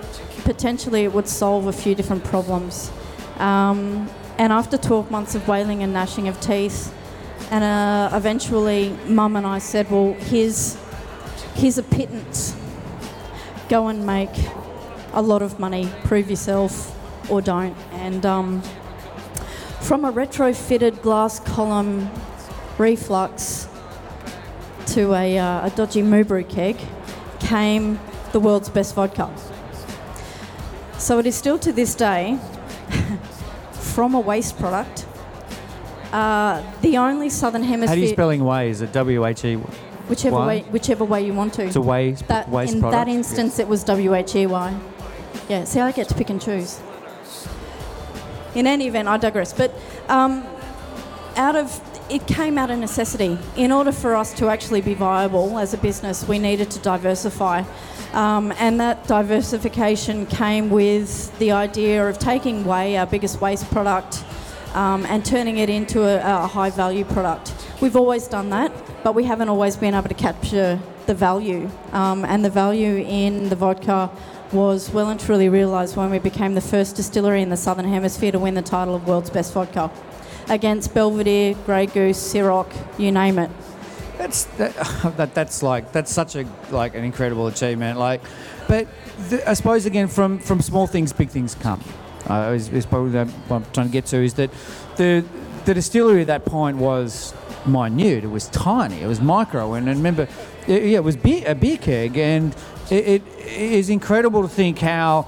potentially 0.44 1.04
it 1.04 1.12
would 1.12 1.28
solve 1.28 1.66
a 1.66 1.72
few 1.72 1.94
different 1.94 2.24
problems. 2.24 2.90
Um, 3.38 4.08
and 4.38 4.52
after 4.52 4.76
12 4.76 5.10
months 5.10 5.34
of 5.34 5.48
wailing 5.48 5.82
and 5.82 5.92
gnashing 5.92 6.28
of 6.28 6.40
teeth, 6.40 6.94
and 7.50 7.64
uh, 7.64 8.16
eventually 8.16 8.96
Mum 9.06 9.36
and 9.36 9.46
I 9.46 9.58
said, 9.58 9.90
well, 9.90 10.14
here's, 10.14 10.78
here's 11.54 11.78
a 11.78 11.82
pittance. 11.82 12.56
Go 13.68 13.88
and 13.88 14.06
make 14.06 14.30
a 15.12 15.22
lot 15.22 15.42
of 15.42 15.58
money, 15.58 15.88
prove 16.04 16.30
yourself 16.30 16.90
or 17.30 17.40
don't. 17.40 17.76
And 17.92 18.26
um, 18.26 18.62
from 19.80 20.04
a 20.04 20.12
retrofitted 20.12 21.02
glass 21.02 21.40
column 21.40 22.10
reflux 22.78 23.68
to 24.86 25.14
a, 25.14 25.38
uh, 25.38 25.66
a 25.66 25.70
dodgy 25.70 26.02
Moobrew 26.02 26.48
keg 26.48 26.76
came 27.40 28.00
the 28.32 28.40
world's 28.40 28.68
best 28.68 28.94
vodka. 28.94 29.32
So 31.04 31.18
it 31.18 31.26
is 31.26 31.34
still 31.34 31.58
to 31.58 31.70
this 31.70 31.94
day, 31.94 32.38
from 33.72 34.14
a 34.14 34.20
waste 34.20 34.58
product, 34.58 35.06
uh, 36.12 36.62
the 36.80 36.96
only 36.96 37.28
southern 37.28 37.62
hemisphere. 37.62 37.88
How 37.90 37.94
do 37.94 38.00
you 38.00 38.08
spelling 38.08 38.42
way? 38.42 38.70
Is 38.70 38.80
it 38.80 38.90
W 38.92 39.26
H 39.26 39.44
E? 39.44 39.56
Whichever 39.56 40.36
Why? 40.36 40.46
way, 40.46 40.60
whichever 40.62 41.04
way 41.04 41.26
you 41.26 41.34
want 41.34 41.52
to. 41.54 41.64
It's 41.66 41.76
a 41.76 41.82
way 41.82 42.12
that, 42.12 42.48
waste 42.48 42.72
in 42.72 42.80
product. 42.80 43.06
that 43.06 43.12
instance, 43.12 43.58
it 43.58 43.68
was 43.68 43.84
W 43.84 44.14
H 44.14 44.34
E 44.34 44.46
Y. 44.46 44.80
Yeah. 45.50 45.64
See, 45.64 45.78
I 45.78 45.92
get 45.92 46.08
to 46.08 46.14
pick 46.14 46.30
and 46.30 46.40
choose. 46.40 46.80
In 48.54 48.66
any 48.66 48.86
event, 48.86 49.06
I 49.06 49.18
digress. 49.18 49.52
But 49.52 49.74
um, 50.08 50.42
out 51.36 51.54
of 51.54 51.68
it 52.10 52.26
came 52.26 52.58
out 52.58 52.70
of 52.70 52.78
necessity. 52.78 53.38
In 53.56 53.72
order 53.72 53.92
for 53.92 54.14
us 54.14 54.32
to 54.34 54.48
actually 54.48 54.80
be 54.80 54.94
viable 54.94 55.58
as 55.58 55.74
a 55.74 55.78
business, 55.78 56.26
we 56.28 56.38
needed 56.38 56.70
to 56.72 56.78
diversify. 56.80 57.64
Um, 58.12 58.52
and 58.58 58.78
that 58.80 59.06
diversification 59.06 60.26
came 60.26 60.70
with 60.70 61.36
the 61.38 61.52
idea 61.52 62.06
of 62.06 62.18
taking 62.18 62.64
away 62.64 62.96
our 62.96 63.06
biggest 63.06 63.40
waste 63.40 63.70
product, 63.70 64.24
um, 64.74 65.06
and 65.06 65.24
turning 65.24 65.58
it 65.58 65.70
into 65.70 66.02
a, 66.02 66.44
a 66.44 66.46
high 66.46 66.70
value 66.70 67.04
product. 67.04 67.54
We've 67.80 67.96
always 67.96 68.28
done 68.28 68.50
that, 68.50 68.72
but 69.02 69.14
we 69.14 69.24
haven't 69.24 69.48
always 69.48 69.76
been 69.76 69.94
able 69.94 70.08
to 70.08 70.14
capture 70.14 70.78
the 71.06 71.14
value. 71.14 71.70
Um, 71.92 72.24
and 72.24 72.44
the 72.44 72.50
value 72.50 72.96
in 72.96 73.48
the 73.48 73.56
vodka 73.56 74.10
was 74.52 74.90
well 74.90 75.10
and 75.10 75.18
truly 75.18 75.48
realised 75.48 75.96
when 75.96 76.10
we 76.10 76.18
became 76.18 76.54
the 76.54 76.60
first 76.60 76.96
distillery 76.96 77.42
in 77.42 77.48
the 77.48 77.56
Southern 77.56 77.88
Hemisphere 77.88 78.32
to 78.32 78.38
win 78.38 78.54
the 78.54 78.62
title 78.62 78.94
of 78.94 79.06
World's 79.06 79.30
Best 79.30 79.52
Vodka 79.52 79.90
against 80.48 80.94
Belvedere, 80.94 81.54
Grey 81.66 81.86
Goose, 81.86 82.18
Ciroc, 82.18 82.72
you 82.98 83.12
name 83.12 83.38
it. 83.38 83.50
That's 84.18 84.44
that, 84.56 84.74
that, 85.16 85.34
that's 85.34 85.62
like 85.62 85.92
that's 85.92 86.12
such 86.12 86.36
a 86.36 86.46
like 86.70 86.94
an 86.94 87.04
incredible 87.04 87.46
achievement. 87.46 87.98
Like, 87.98 88.22
but 88.68 88.86
the, 89.28 89.48
I 89.48 89.54
suppose 89.54 89.86
again 89.86 90.08
from 90.08 90.38
from 90.38 90.60
small 90.60 90.86
things, 90.86 91.12
big 91.12 91.30
things 91.30 91.54
come. 91.54 91.82
Uh, 92.28 92.52
is, 92.56 92.70
is 92.70 92.86
probably 92.86 93.12
what 93.12 93.56
I'm 93.56 93.72
trying 93.72 93.86
to 93.88 93.92
get 93.92 94.06
to 94.06 94.16
is 94.16 94.34
that 94.34 94.50
the 94.96 95.24
the 95.66 95.74
distillery 95.74 96.22
at 96.22 96.26
that 96.28 96.44
point 96.44 96.78
was 96.78 97.34
minute. 97.66 98.24
It 98.24 98.28
was 98.28 98.48
tiny. 98.48 99.00
It 99.00 99.06
was 99.06 99.20
micro. 99.20 99.74
And, 99.74 99.88
and 99.88 99.98
remember, 99.98 100.28
it, 100.66 100.84
yeah, 100.84 100.98
it 100.98 101.04
was 101.04 101.16
beer, 101.16 101.44
a 101.46 101.54
beer 101.54 101.78
keg, 101.78 102.16
and 102.16 102.54
it, 102.90 103.22
it 103.22 103.22
is 103.46 103.90
incredible 103.90 104.42
to 104.42 104.48
think 104.48 104.78
how 104.78 105.26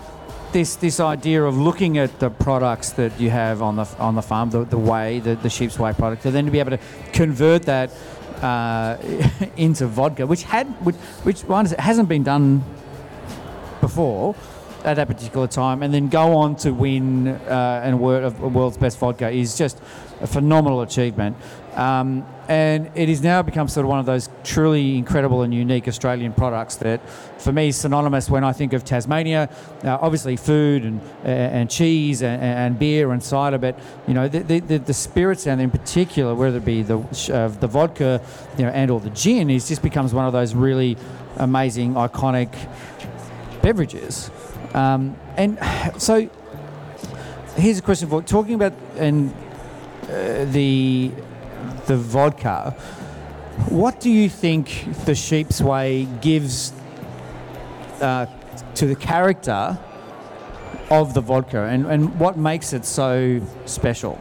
this 0.56 0.76
this 0.76 1.00
idea 1.00 1.44
of 1.44 1.54
looking 1.58 1.98
at 1.98 2.18
the 2.18 2.30
products 2.30 2.92
that 2.92 3.20
you 3.20 3.28
have 3.28 3.60
on 3.60 3.76
the 3.76 3.86
on 3.98 4.14
the 4.14 4.22
farm, 4.22 4.48
the, 4.48 4.64
the 4.64 4.78
whey, 4.78 5.18
the, 5.20 5.34
the 5.36 5.50
sheep's 5.50 5.78
whey 5.78 5.92
product, 5.92 6.24
and 6.24 6.34
then 6.34 6.46
to 6.46 6.50
be 6.50 6.58
able 6.58 6.70
to 6.70 6.80
convert 7.12 7.62
that 7.64 7.90
uh, 8.40 8.96
into 9.58 9.86
vodka, 9.86 10.26
which 10.26 10.44
had 10.44 10.66
which, 10.86 10.96
which 11.24 11.42
one 11.44 11.66
hasn't 11.66 12.08
been 12.08 12.22
done 12.22 12.64
before 13.82 14.34
at 14.82 14.94
that 14.94 15.08
particular 15.08 15.46
time, 15.46 15.82
and 15.82 15.92
then 15.92 16.08
go 16.08 16.34
on 16.34 16.56
to 16.56 16.72
win 16.72 17.28
uh, 17.28 17.82
and 17.84 17.94
a 17.94 17.98
world's 18.56 18.78
best 18.78 18.98
vodka 18.98 19.28
is 19.28 19.58
just 19.58 19.78
a 20.22 20.26
phenomenal 20.26 20.80
achievement. 20.80 21.36
Um, 21.74 22.26
and 22.48 22.90
it 22.94 23.10
has 23.10 23.20
now 23.22 23.42
become 23.42 23.68
sort 23.68 23.84
of 23.84 23.90
one 23.90 23.98
of 23.98 24.06
those 24.06 24.30
truly 24.46 24.96
incredible 24.96 25.42
and 25.42 25.52
unique 25.52 25.88
Australian 25.88 26.32
products 26.32 26.76
that, 26.76 27.00
for 27.38 27.52
me, 27.52 27.72
synonymous 27.72 28.30
when 28.30 28.44
I 28.44 28.52
think 28.52 28.72
of 28.72 28.84
Tasmania. 28.84 29.50
Uh, 29.84 29.98
obviously, 30.00 30.36
food 30.36 30.84
and 30.84 31.00
and 31.24 31.68
cheese 31.68 32.22
and, 32.22 32.40
and, 32.42 32.78
beer 32.78 33.12
and 33.12 33.22
cider, 33.22 33.58
but 33.58 33.78
you 34.06 34.14
know 34.14 34.28
the, 34.28 34.60
the, 34.60 34.78
the 34.78 34.94
spirits 34.94 35.46
and 35.46 35.60
in 35.60 35.70
particular, 35.70 36.34
whether 36.34 36.58
it 36.58 36.64
be 36.64 36.82
the 36.82 36.98
uh, 37.32 37.48
the 37.48 37.66
vodka, 37.66 38.22
you 38.56 38.64
know, 38.64 38.70
and 38.70 38.90
or 38.90 39.00
the 39.00 39.10
gin, 39.10 39.50
is 39.50 39.68
just 39.68 39.82
becomes 39.82 40.14
one 40.14 40.26
of 40.26 40.32
those 40.32 40.54
really 40.54 40.96
amazing, 41.36 41.94
iconic 41.94 42.54
beverages. 43.62 44.30
Um, 44.74 45.16
and 45.36 45.58
so, 45.98 46.30
here's 47.56 47.78
a 47.78 47.82
question 47.82 48.08
for 48.08 48.22
talking 48.22 48.54
about 48.54 48.72
and 48.96 49.34
uh, 50.04 50.44
the 50.46 51.10
the 51.86 51.96
vodka. 51.96 52.76
What 53.70 54.00
do 54.00 54.10
you 54.10 54.28
think 54.28 54.86
the 55.06 55.14
Sheep's 55.14 55.60
Whey 55.60 56.06
gives 56.20 56.72
uh, 58.00 58.26
to 58.74 58.86
the 58.86 58.94
character 58.94 59.78
of 60.90 61.14
the 61.14 61.20
vodka, 61.20 61.62
and, 61.62 61.86
and 61.86 62.20
what 62.20 62.36
makes 62.36 62.72
it 62.72 62.84
so 62.84 63.40
special? 63.64 64.18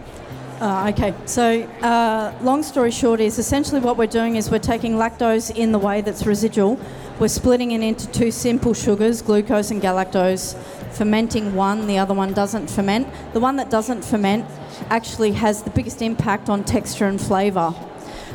Uh, 0.60 0.90
okay, 0.90 1.14
so 1.26 1.62
uh, 1.82 2.34
long 2.42 2.64
story 2.64 2.90
short 2.90 3.20
is 3.20 3.38
essentially 3.38 3.82
what 3.82 3.98
we're 3.98 4.08
doing 4.08 4.38
is 4.38 4.50
we're 4.50 4.58
taking 4.58 4.94
lactose 4.94 5.54
in 5.54 5.74
the 5.74 5.80
whey 5.80 6.00
that's 6.00 6.26
residual, 6.26 6.80
we're 7.20 7.28
splitting 7.28 7.72
it 7.72 7.82
into 7.82 8.08
two 8.12 8.32
simple 8.32 8.74
sugars, 8.74 9.22
glucose 9.22 9.70
and 9.70 9.82
galactose, 9.82 10.56
fermenting 10.94 11.56
one, 11.56 11.88
the 11.88 11.98
other 11.98 12.14
one 12.14 12.34
doesn't 12.34 12.70
ferment. 12.70 13.08
The 13.34 13.40
one 13.40 13.58
that 13.58 13.70
doesn't 13.70 14.04
ferment 14.04 14.46
actually 14.90 15.34
has 15.34 15.64
the 15.64 15.70
biggest 15.70 16.02
impact 16.02 16.50
on 16.50 16.64
texture 16.64 17.06
and 17.06 17.20
flavour. 17.20 17.74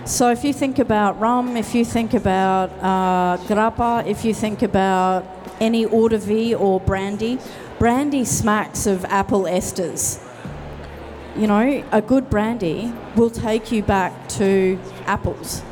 So 0.04 0.30
if 0.30 0.44
you 0.44 0.52
think 0.52 0.78
about 0.78 1.20
rum, 1.20 1.56
if 1.56 1.74
you 1.74 1.84
think 1.84 2.14
about 2.14 2.70
uh, 2.80 3.36
grappa, 3.44 4.06
if 4.06 4.24
you 4.24 4.34
think 4.34 4.62
about 4.62 5.24
any 5.60 5.84
eau 5.84 6.08
de 6.08 6.18
vie 6.18 6.54
or 6.54 6.80
brandy, 6.80 7.38
brandy 7.78 8.24
smacks 8.24 8.86
of 8.86 9.04
apple 9.04 9.42
esters. 9.42 10.20
You 11.36 11.46
know, 11.46 11.84
a 11.92 12.02
good 12.02 12.28
brandy 12.28 12.92
will 13.14 13.30
take 13.30 13.70
you 13.70 13.82
back 13.82 14.28
to 14.30 14.78
apples. 15.06 15.62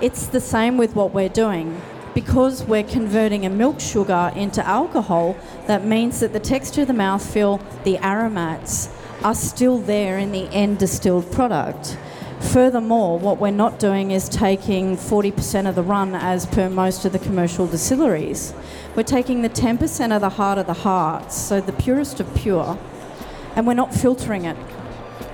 It's 0.00 0.26
the 0.26 0.40
same 0.40 0.78
with 0.78 0.96
what 0.96 1.12
we're 1.12 1.28
doing. 1.28 1.80
Because 2.14 2.64
we're 2.64 2.82
converting 2.82 3.44
a 3.44 3.50
milk 3.50 3.78
sugar 3.78 4.32
into 4.34 4.66
alcohol, 4.66 5.36
that 5.66 5.84
means 5.84 6.20
that 6.20 6.32
the 6.32 6.40
texture 6.40 6.82
of 6.82 6.88
the 6.88 6.94
mouthfeel, 6.94 7.60
the 7.84 7.98
aromats, 7.98 8.88
are 9.22 9.34
still 9.34 9.78
there 9.78 10.18
in 10.18 10.32
the 10.32 10.48
end 10.48 10.78
distilled 10.78 11.30
product. 11.30 11.98
Furthermore, 12.40 13.18
what 13.18 13.38
we're 13.38 13.50
not 13.50 13.78
doing 13.78 14.10
is 14.10 14.28
taking 14.28 14.96
40% 14.96 15.68
of 15.68 15.74
the 15.74 15.82
run 15.82 16.14
as 16.14 16.46
per 16.46 16.68
most 16.68 17.04
of 17.04 17.12
the 17.12 17.18
commercial 17.18 17.66
distilleries. 17.66 18.52
We're 18.94 19.04
taking 19.04 19.42
the 19.42 19.48
10% 19.48 20.14
of 20.14 20.20
the 20.20 20.28
heart 20.28 20.58
of 20.58 20.66
the 20.66 20.74
hearts, 20.74 21.36
so 21.36 21.60
the 21.60 21.72
purest 21.72 22.20
of 22.20 22.34
pure, 22.34 22.78
and 23.54 23.66
we're 23.66 23.74
not 23.74 23.94
filtering 23.94 24.44
it. 24.44 24.56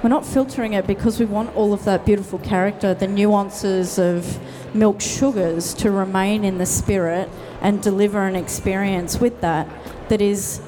We're 0.03 0.11
not 0.11 0.25
filtering 0.25 0.73
it 0.73 0.87
because 0.87 1.19
we 1.19 1.27
want 1.27 1.55
all 1.57 1.73
of 1.73 1.85
that 1.85 2.07
beautiful 2.07 2.39
character, 2.39 2.95
the 2.95 3.09
nuances 3.09 3.99
of 3.99 4.39
milk 4.75 5.01
sugars 5.01 5.75
to 5.75 5.91
remain 5.91 6.45
in 6.45 6.59
the 6.59 6.67
spirit 6.67 7.29
and 7.61 7.83
deliver 7.83 8.27
an 8.27 8.37
experience 8.37 9.21
with 9.21 9.41
that 9.41 9.69
that 10.09 10.21
is 10.21 10.61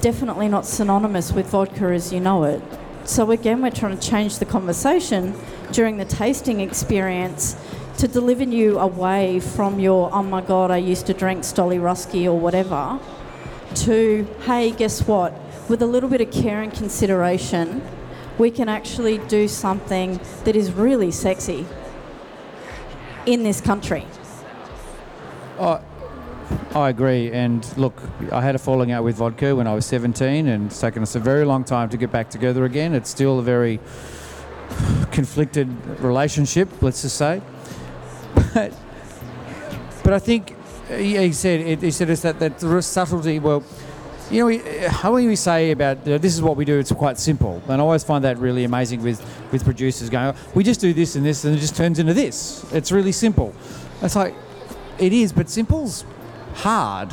definitely 0.00 0.48
not 0.48 0.64
synonymous 0.64 1.32
with 1.32 1.46
vodka 1.46 1.86
as 1.86 2.12
you 2.12 2.20
know 2.20 2.44
it. 2.44 2.62
So, 3.04 3.30
again, 3.30 3.62
we're 3.62 3.70
trying 3.70 3.98
to 3.98 4.08
change 4.08 4.38
the 4.38 4.44
conversation 4.44 5.34
during 5.72 5.96
the 5.96 6.04
tasting 6.04 6.60
experience 6.60 7.56
to 7.98 8.08
deliver 8.08 8.44
you 8.44 8.78
away 8.78 9.40
from 9.40 9.80
your, 9.80 10.08
oh 10.12 10.22
my 10.22 10.40
God, 10.40 10.70
I 10.70 10.76
used 10.76 11.06
to 11.06 11.14
drink 11.14 11.42
Stoli 11.42 11.80
Ruski 11.80 12.26
or 12.26 12.38
whatever, 12.38 12.98
to, 13.74 14.26
hey, 14.46 14.70
guess 14.70 15.06
what? 15.06 15.34
With 15.68 15.82
a 15.82 15.86
little 15.86 16.08
bit 16.08 16.20
of 16.20 16.30
care 16.30 16.62
and 16.62 16.72
consideration, 16.72 17.82
we 18.38 18.50
can 18.50 18.68
actually 18.68 19.18
do 19.18 19.48
something 19.48 20.20
that 20.44 20.54
is 20.56 20.72
really 20.72 21.10
sexy 21.10 21.66
in 23.26 23.42
this 23.42 23.60
country. 23.60 24.06
I 25.58 26.88
agree. 26.88 27.32
And 27.32 27.66
look, 27.76 28.00
I 28.30 28.40
had 28.40 28.54
a 28.54 28.58
falling 28.58 28.92
out 28.92 29.02
with 29.02 29.16
vodka 29.16 29.56
when 29.56 29.66
I 29.66 29.74
was 29.74 29.84
17, 29.86 30.46
and 30.46 30.66
it's 30.66 30.80
taken 30.80 31.02
us 31.02 31.14
a 31.16 31.20
very 31.20 31.44
long 31.44 31.64
time 31.64 31.88
to 31.90 31.96
get 31.96 32.12
back 32.12 32.30
together 32.30 32.64
again. 32.64 32.94
It's 32.94 33.10
still 33.10 33.40
a 33.40 33.42
very 33.42 33.80
conflicted 35.10 35.68
relationship, 36.00 36.68
let's 36.82 37.02
just 37.02 37.16
say. 37.16 37.42
But, 38.54 38.72
but 40.04 40.12
I 40.12 40.18
think 40.18 40.54
he 40.88 41.32
said 41.32 41.80
he 41.80 41.90
said 41.90 42.10
it's 42.10 42.22
that 42.22 42.38
that 42.38 42.60
subtlety. 42.82 43.38
Well, 43.38 43.62
you 44.30 44.50
know, 44.50 44.88
how 44.88 45.14
we 45.14 45.36
say 45.36 45.70
about 45.70 46.06
uh, 46.08 46.18
this 46.18 46.34
is 46.34 46.42
what 46.42 46.56
we 46.56 46.64
do. 46.64 46.78
It's 46.78 46.92
quite 46.92 47.18
simple, 47.18 47.62
and 47.68 47.80
I 47.80 47.84
always 47.84 48.04
find 48.04 48.24
that 48.24 48.38
really 48.38 48.64
amazing 48.64 49.02
with 49.02 49.20
with 49.52 49.64
producers 49.64 50.10
going. 50.10 50.34
We 50.54 50.64
just 50.64 50.80
do 50.80 50.92
this 50.92 51.16
and 51.16 51.24
this, 51.24 51.44
and 51.44 51.56
it 51.56 51.60
just 51.60 51.76
turns 51.76 51.98
into 51.98 52.14
this. 52.14 52.64
It's 52.72 52.92
really 52.92 53.12
simple. 53.12 53.54
It's 54.02 54.16
like 54.16 54.34
it 54.98 55.12
is, 55.12 55.32
but 55.32 55.48
simple's 55.48 56.04
hard. 56.54 57.12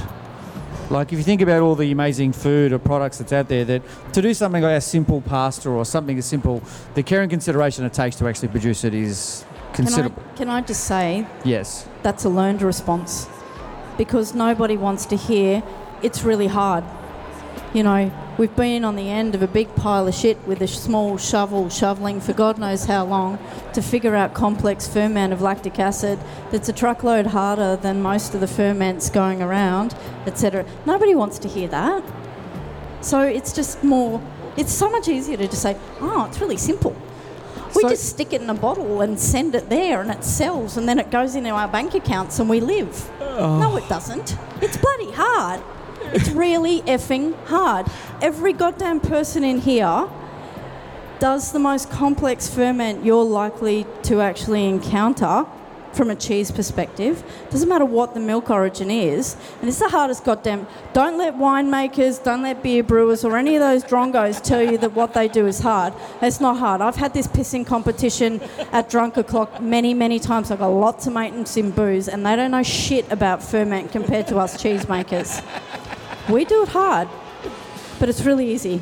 Like 0.89 1.11
if 1.11 1.17
you 1.17 1.23
think 1.23 1.41
about 1.41 1.61
all 1.61 1.75
the 1.75 1.91
amazing 1.91 2.31
food 2.31 2.71
or 2.71 2.79
products 2.79 3.17
that's 3.17 3.33
out 3.33 3.47
there, 3.47 3.65
that 3.65 3.81
to 4.13 4.21
do 4.21 4.33
something 4.33 4.61
like 4.61 4.77
a 4.77 4.81
simple 4.81 5.21
pasta 5.21 5.69
or 5.69 5.83
something 5.85 6.17
as 6.17 6.25
simple, 6.25 6.61
the 6.93 7.03
care 7.03 7.21
and 7.21 7.29
consideration 7.29 7.83
it 7.85 7.93
takes 7.93 8.15
to 8.17 8.27
actually 8.27 8.49
produce 8.49 8.83
it 8.83 8.93
is 8.93 9.43
considerable. 9.73 10.21
Can 10.21 10.31
I, 10.31 10.37
can 10.37 10.49
I 10.49 10.61
just 10.61 10.83
say? 10.83 11.27
Yes. 11.43 11.87
That's 12.03 12.23
a 12.23 12.29
learned 12.29 12.61
response, 12.61 13.27
because 13.97 14.35
nobody 14.35 14.77
wants 14.77 15.05
to 15.07 15.15
hear 15.15 15.63
it's 16.03 16.23
really 16.23 16.47
hard. 16.47 16.83
You 17.75 17.83
know, 17.83 18.09
we've 18.37 18.55
been 18.55 18.85
on 18.85 18.95
the 18.95 19.09
end 19.09 19.35
of 19.35 19.41
a 19.41 19.47
big 19.47 19.75
pile 19.75 20.07
of 20.07 20.15
shit 20.15 20.37
with 20.47 20.61
a 20.61 20.67
small 20.67 21.17
shovel 21.17 21.67
shoveling 21.67 22.21
for 22.21 22.31
God 22.31 22.57
knows 22.57 22.85
how 22.85 23.03
long 23.03 23.37
to 23.73 23.81
figure 23.81 24.15
out 24.15 24.33
complex 24.33 24.87
ferment 24.87 25.33
of 25.33 25.41
lactic 25.41 25.77
acid 25.77 26.17
that's 26.51 26.69
a 26.69 26.73
truckload 26.73 27.27
harder 27.27 27.75
than 27.75 28.01
most 28.01 28.33
of 28.33 28.39
the 28.39 28.47
ferments 28.47 29.09
going 29.09 29.41
around, 29.41 29.93
etc. 30.25 30.65
Nobody 30.85 31.15
wants 31.15 31.37
to 31.39 31.49
hear 31.49 31.67
that. 31.67 32.01
So 33.01 33.19
it's 33.19 33.51
just 33.51 33.83
more, 33.83 34.21
it's 34.55 34.71
so 34.71 34.89
much 34.89 35.09
easier 35.09 35.35
to 35.35 35.45
just 35.45 35.61
say, 35.61 35.75
oh, 35.99 36.27
it's 36.29 36.39
really 36.39 36.55
simple. 36.55 36.95
We 37.75 37.81
so 37.81 37.89
just 37.89 38.07
stick 38.07 38.31
it 38.31 38.41
in 38.41 38.49
a 38.49 38.53
bottle 38.53 39.01
and 39.01 39.19
send 39.19 39.53
it 39.53 39.67
there 39.67 39.99
and 39.99 40.09
it 40.11 40.23
sells 40.23 40.77
and 40.77 40.87
then 40.87 40.97
it 40.97 41.11
goes 41.11 41.35
into 41.35 41.49
our 41.49 41.67
bank 41.67 41.93
accounts 41.93 42.39
and 42.39 42.49
we 42.49 42.61
live. 42.61 43.11
Oh. 43.19 43.59
No, 43.59 43.75
it 43.75 43.89
doesn't. 43.89 44.37
It's 44.61 44.77
bloody 44.77 45.11
hard. 45.11 45.61
It's 46.13 46.29
really 46.29 46.81
effing 46.81 47.35
hard. 47.45 47.87
Every 48.21 48.53
goddamn 48.53 48.99
person 48.99 49.43
in 49.43 49.59
here 49.59 50.07
does 51.19 51.51
the 51.51 51.59
most 51.59 51.89
complex 51.89 52.49
ferment 52.49 53.05
you're 53.05 53.23
likely 53.23 53.85
to 54.03 54.21
actually 54.21 54.67
encounter 54.67 55.45
from 55.93 56.09
a 56.09 56.15
cheese 56.15 56.51
perspective. 56.51 57.23
Doesn't 57.49 57.69
matter 57.69 57.85
what 57.85 58.13
the 58.13 58.19
milk 58.19 58.49
origin 58.49 58.91
is, 58.91 59.37
and 59.61 59.69
it's 59.69 59.79
the 59.79 59.87
hardest 59.87 60.25
goddamn. 60.25 60.67
Don't 60.93 61.17
let 61.17 61.35
winemakers, 61.35 62.21
don't 62.21 62.43
let 62.43 62.61
beer 62.61 62.83
brewers, 62.83 63.23
or 63.23 63.37
any 63.37 63.55
of 63.55 63.61
those 63.61 63.83
drongos 63.83 64.41
tell 64.41 64.61
you 64.61 64.77
that 64.79 64.93
what 64.93 65.13
they 65.13 65.29
do 65.29 65.47
is 65.47 65.59
hard. 65.59 65.93
It's 66.21 66.41
not 66.41 66.57
hard. 66.57 66.81
I've 66.81 66.97
had 66.97 67.13
this 67.13 67.27
pissing 67.27 67.65
competition 67.65 68.41
at 68.73 68.89
Drunk 68.89 69.15
O'Clock 69.15 69.61
many, 69.61 69.93
many 69.93 70.19
times. 70.19 70.51
I've 70.51 70.59
got 70.59 70.67
lots 70.67 71.07
of 71.07 71.13
mates 71.13 71.55
in 71.55 71.71
booze, 71.71 72.09
and 72.09 72.25
they 72.25 72.35
don't 72.35 72.51
know 72.51 72.63
shit 72.63 73.09
about 73.09 73.41
ferment 73.41 73.93
compared 73.93 74.27
to 74.27 74.37
us 74.37 74.61
cheesemakers. 74.61 75.41
We 76.29 76.45
do 76.45 76.63
it 76.63 76.69
hard, 76.69 77.07
but 77.99 78.09
it's 78.09 78.21
really 78.21 78.51
easy. 78.51 78.81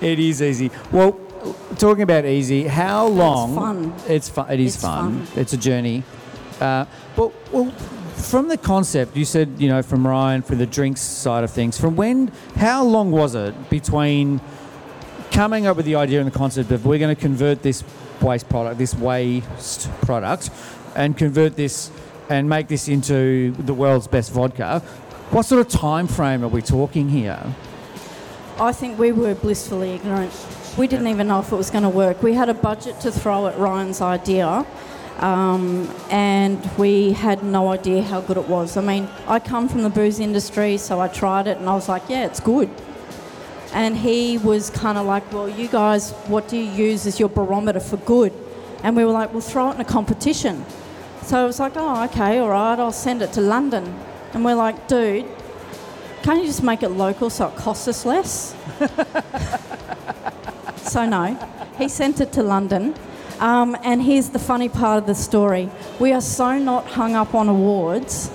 It 0.00 0.18
is 0.18 0.42
easy. 0.42 0.70
Well, 0.90 1.12
talking 1.78 2.02
about 2.02 2.24
easy, 2.24 2.64
how 2.66 3.06
long? 3.06 3.50
It's 3.50 3.58
fun. 3.58 3.94
It's 4.08 4.28
fun. 4.28 4.50
It 4.50 4.60
is 4.60 4.74
It's 4.74 4.82
fun. 4.82 5.26
fun. 5.26 5.40
It's 5.40 5.52
a 5.52 5.56
journey. 5.56 6.02
Uh, 6.60 6.86
well, 7.16 7.32
well, 7.52 7.70
from 8.16 8.48
the 8.48 8.56
concept, 8.56 9.16
you 9.16 9.24
said 9.24 9.48
you 9.58 9.68
know 9.68 9.80
from 9.82 10.06
Ryan 10.06 10.42
for 10.42 10.56
the 10.56 10.66
drinks 10.66 11.00
side 11.00 11.44
of 11.44 11.50
things. 11.52 11.78
From 11.80 11.94
when? 11.94 12.32
How 12.56 12.82
long 12.84 13.12
was 13.12 13.34
it 13.36 13.70
between 13.70 14.40
coming 15.30 15.66
up 15.66 15.76
with 15.76 15.86
the 15.86 15.94
idea 15.94 16.20
and 16.20 16.26
the 16.30 16.36
concept 16.36 16.70
of 16.72 16.84
we're 16.84 16.98
going 16.98 17.14
to 17.14 17.20
convert 17.20 17.62
this 17.62 17.84
waste 18.20 18.48
product, 18.48 18.78
this 18.78 18.94
waste 18.94 19.88
product, 20.02 20.50
and 20.96 21.16
convert 21.16 21.54
this 21.54 21.92
and 22.28 22.48
make 22.48 22.66
this 22.66 22.88
into 22.88 23.52
the 23.52 23.72
world's 23.74 24.08
best 24.08 24.32
vodka? 24.32 24.82
What 25.30 25.44
sort 25.44 25.60
of 25.60 25.68
time 25.68 26.06
frame 26.06 26.42
are 26.42 26.48
we 26.48 26.62
talking 26.62 27.10
here? 27.10 27.38
I 28.58 28.72
think 28.72 28.98
we 28.98 29.12
were 29.12 29.34
blissfully 29.34 29.90
ignorant. 29.90 30.32
We 30.78 30.88
didn't 30.88 31.08
even 31.08 31.28
know 31.28 31.40
if 31.40 31.52
it 31.52 31.54
was 31.54 31.68
going 31.68 31.82
to 31.82 31.90
work. 31.90 32.22
We 32.22 32.32
had 32.32 32.48
a 32.48 32.54
budget 32.54 32.98
to 33.00 33.12
throw 33.12 33.46
at 33.46 33.58
Ryan's 33.58 34.00
idea, 34.00 34.64
um, 35.18 35.94
and 36.08 36.58
we 36.78 37.12
had 37.12 37.44
no 37.44 37.68
idea 37.68 38.02
how 38.02 38.22
good 38.22 38.38
it 38.38 38.48
was. 38.48 38.78
I 38.78 38.80
mean, 38.80 39.06
I 39.26 39.38
come 39.38 39.68
from 39.68 39.82
the 39.82 39.90
booze 39.90 40.18
industry, 40.18 40.78
so 40.78 40.98
I 40.98 41.08
tried 41.08 41.46
it 41.46 41.58
and 41.58 41.68
I 41.68 41.74
was 41.74 41.90
like, 41.90 42.08
yeah, 42.08 42.24
it's 42.24 42.40
good. 42.40 42.70
And 43.74 43.98
he 43.98 44.38
was 44.38 44.70
kind 44.70 44.96
of 44.96 45.04
like, 45.04 45.30
well, 45.30 45.46
you 45.46 45.68
guys, 45.68 46.12
what 46.28 46.48
do 46.48 46.56
you 46.56 46.72
use 46.72 47.06
as 47.06 47.20
your 47.20 47.28
barometer 47.28 47.80
for 47.80 47.98
good? 47.98 48.32
And 48.82 48.96
we 48.96 49.04
were 49.04 49.12
like, 49.12 49.34
we'll 49.34 49.42
throw 49.42 49.72
it 49.72 49.74
in 49.74 49.82
a 49.82 49.84
competition. 49.84 50.64
So 51.24 51.36
I 51.36 51.44
was 51.44 51.60
like, 51.60 51.74
oh, 51.76 52.04
okay, 52.04 52.38
all 52.38 52.48
right, 52.48 52.78
I'll 52.78 52.92
send 52.92 53.20
it 53.20 53.34
to 53.34 53.42
London. 53.42 53.94
And 54.32 54.44
we're 54.44 54.54
like, 54.54 54.88
dude, 54.88 55.26
can't 56.22 56.40
you 56.40 56.46
just 56.46 56.62
make 56.62 56.82
it 56.82 56.90
local 56.90 57.30
so 57.30 57.48
it 57.48 57.56
costs 57.56 57.88
us 57.88 58.04
less? 58.04 58.54
so 60.90 61.06
no, 61.06 61.34
he 61.76 61.88
sent 61.88 62.20
it 62.20 62.32
to 62.32 62.42
London. 62.42 62.94
Um, 63.40 63.76
and 63.84 64.02
here's 64.02 64.30
the 64.30 64.38
funny 64.38 64.68
part 64.68 64.98
of 64.98 65.06
the 65.06 65.14
story: 65.14 65.70
we 65.98 66.12
are 66.12 66.20
so 66.20 66.58
not 66.58 66.86
hung 66.88 67.14
up 67.14 67.34
on 67.34 67.48
awards 67.48 68.30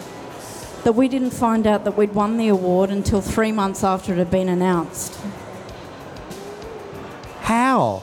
that 0.83 0.93
we 0.93 1.07
didn't 1.07 1.31
find 1.31 1.67
out 1.67 1.83
that 1.83 1.97
we'd 1.97 2.13
won 2.13 2.37
the 2.37 2.47
award 2.47 2.89
until 2.89 3.21
three 3.21 3.51
months 3.51 3.83
after 3.83 4.13
it 4.13 4.17
had 4.17 4.31
been 4.31 4.49
announced. 4.49 5.17
How? 7.41 8.01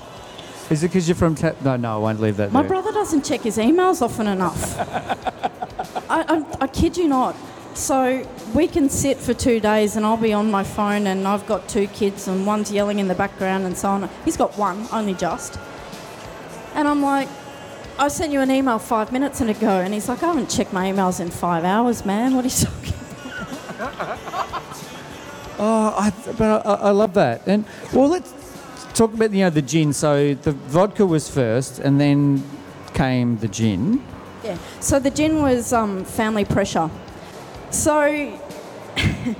Is 0.70 0.84
it 0.84 0.88
because 0.88 1.08
you're 1.08 1.16
from? 1.16 1.34
Ta- 1.34 1.54
no, 1.64 1.76
no, 1.76 1.94
I 1.94 1.98
won't 1.98 2.20
leave 2.20 2.36
that. 2.36 2.52
My 2.52 2.62
there. 2.62 2.68
brother 2.68 2.92
doesn't 2.92 3.24
check 3.24 3.40
his 3.40 3.58
emails 3.58 4.02
often 4.02 4.26
enough. 4.26 4.78
I, 6.08 6.24
I, 6.28 6.44
I 6.60 6.66
kid 6.68 6.96
you 6.96 7.08
not. 7.08 7.34
So 7.74 8.26
we 8.54 8.66
can 8.66 8.88
sit 8.88 9.16
for 9.16 9.32
two 9.32 9.60
days 9.60 9.96
and 9.96 10.04
I'll 10.04 10.16
be 10.16 10.32
on 10.32 10.50
my 10.50 10.64
phone 10.64 11.06
and 11.06 11.26
I've 11.26 11.46
got 11.46 11.68
two 11.68 11.86
kids 11.88 12.28
and 12.28 12.46
one's 12.46 12.70
yelling 12.72 12.98
in 12.98 13.08
the 13.08 13.14
background 13.14 13.64
and 13.64 13.76
so 13.76 13.88
on. 13.90 14.10
He's 14.24 14.36
got 14.36 14.56
one, 14.58 14.86
only 14.92 15.14
just. 15.14 15.58
And 16.74 16.86
I'm 16.86 17.02
like, 17.02 17.28
I 17.98 18.08
sent 18.08 18.32
you 18.32 18.40
an 18.40 18.50
email 18.50 18.78
five 18.78 19.12
minutes 19.12 19.40
ago 19.40 19.80
and 19.80 19.94
he's 19.94 20.08
like, 20.08 20.22
I 20.22 20.28
haven't 20.28 20.50
checked 20.50 20.72
my 20.72 20.90
emails 20.90 21.20
in 21.20 21.30
five 21.30 21.64
hours, 21.64 22.04
man. 22.04 22.34
What 22.34 22.44
are 22.44 22.48
you 22.48 22.66
talking 22.66 22.94
about? 22.94 24.30
Oh, 25.62 25.94
I, 25.94 26.10
but 26.38 26.66
I, 26.66 26.72
I 26.72 26.90
love 26.90 27.12
that. 27.14 27.46
And 27.46 27.66
well, 27.92 28.08
let's 28.08 28.32
talk 28.94 29.12
about 29.12 29.30
you 29.32 29.40
know 29.40 29.50
the 29.50 29.60
gin. 29.60 29.92
So 29.92 30.32
the 30.32 30.52
vodka 30.52 31.04
was 31.04 31.28
first, 31.28 31.80
and 31.80 32.00
then 32.00 32.42
came 32.94 33.36
the 33.36 33.48
gin. 33.48 34.02
Yeah. 34.42 34.56
So 34.80 34.98
the 34.98 35.10
gin 35.10 35.42
was 35.42 35.74
um, 35.74 36.06
family 36.06 36.46
pressure. 36.46 36.90
So 37.70 38.38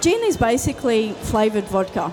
gin 0.00 0.22
is 0.24 0.36
basically 0.36 1.12
flavoured 1.12 1.64
vodka. 1.64 2.12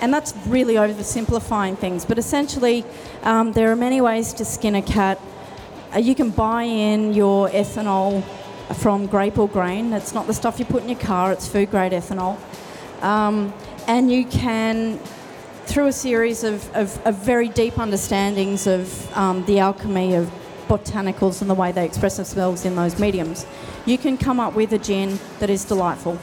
And 0.00 0.12
that's 0.12 0.34
really 0.46 0.74
oversimplifying 0.74 1.78
things. 1.78 2.04
But 2.04 2.18
essentially, 2.18 2.84
um, 3.22 3.52
there 3.52 3.72
are 3.72 3.76
many 3.76 4.00
ways 4.00 4.32
to 4.34 4.44
skin 4.44 4.74
a 4.74 4.82
cat. 4.82 5.18
Uh, 5.94 5.98
you 5.98 6.14
can 6.14 6.30
buy 6.30 6.64
in 6.64 7.14
your 7.14 7.48
ethanol 7.48 8.22
from 8.74 9.06
grape 9.06 9.38
or 9.38 9.48
grain. 9.48 9.90
That's 9.90 10.12
not 10.12 10.26
the 10.26 10.34
stuff 10.34 10.58
you 10.58 10.66
put 10.66 10.82
in 10.82 10.88
your 10.90 10.98
car, 10.98 11.32
it's 11.32 11.48
food 11.48 11.70
grade 11.70 11.92
ethanol. 11.92 12.38
Um, 13.02 13.54
and 13.86 14.10
you 14.10 14.24
can 14.24 14.98
through 15.66 15.86
a 15.86 15.92
series 15.92 16.44
of, 16.44 16.74
of, 16.76 17.04
of 17.06 17.16
very 17.16 17.48
deep 17.48 17.78
understandings 17.78 18.66
of 18.66 19.16
um, 19.16 19.44
the 19.46 19.58
alchemy 19.58 20.14
of 20.14 20.30
botanicals 20.68 21.40
and 21.40 21.50
the 21.50 21.54
way 21.54 21.72
they 21.72 21.84
express 21.84 22.16
themselves 22.16 22.64
in 22.64 22.76
those 22.76 22.98
mediums, 22.98 23.46
you 23.84 23.98
can 23.98 24.16
come 24.18 24.40
up 24.40 24.54
with 24.54 24.72
a 24.72 24.78
gin 24.78 25.18
that 25.38 25.50
is 25.50 25.64
delightful. 25.64 26.18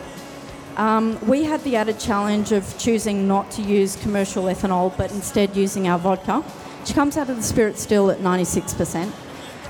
Um, 0.78 1.20
we 1.28 1.44
had 1.44 1.64
the 1.64 1.76
added 1.76 2.00
challenge 2.00 2.52
of 2.52 2.78
choosing 2.80 3.28
not 3.28 3.52
to 3.52 3.62
use 3.62 3.96
commercial 3.98 4.46
ethanol, 4.46 4.96
but 4.98 5.12
instead 5.12 5.56
using 5.56 5.88
our 5.88 6.00
vodka, 6.00 6.42
which 6.42 6.96
comes 6.96 7.16
out 7.16 7.30
of 7.30 7.38
the 7.38 7.44
spirit 7.44 7.78
still 7.78 8.10
at 8.10 8.20
96%, 8.20 9.12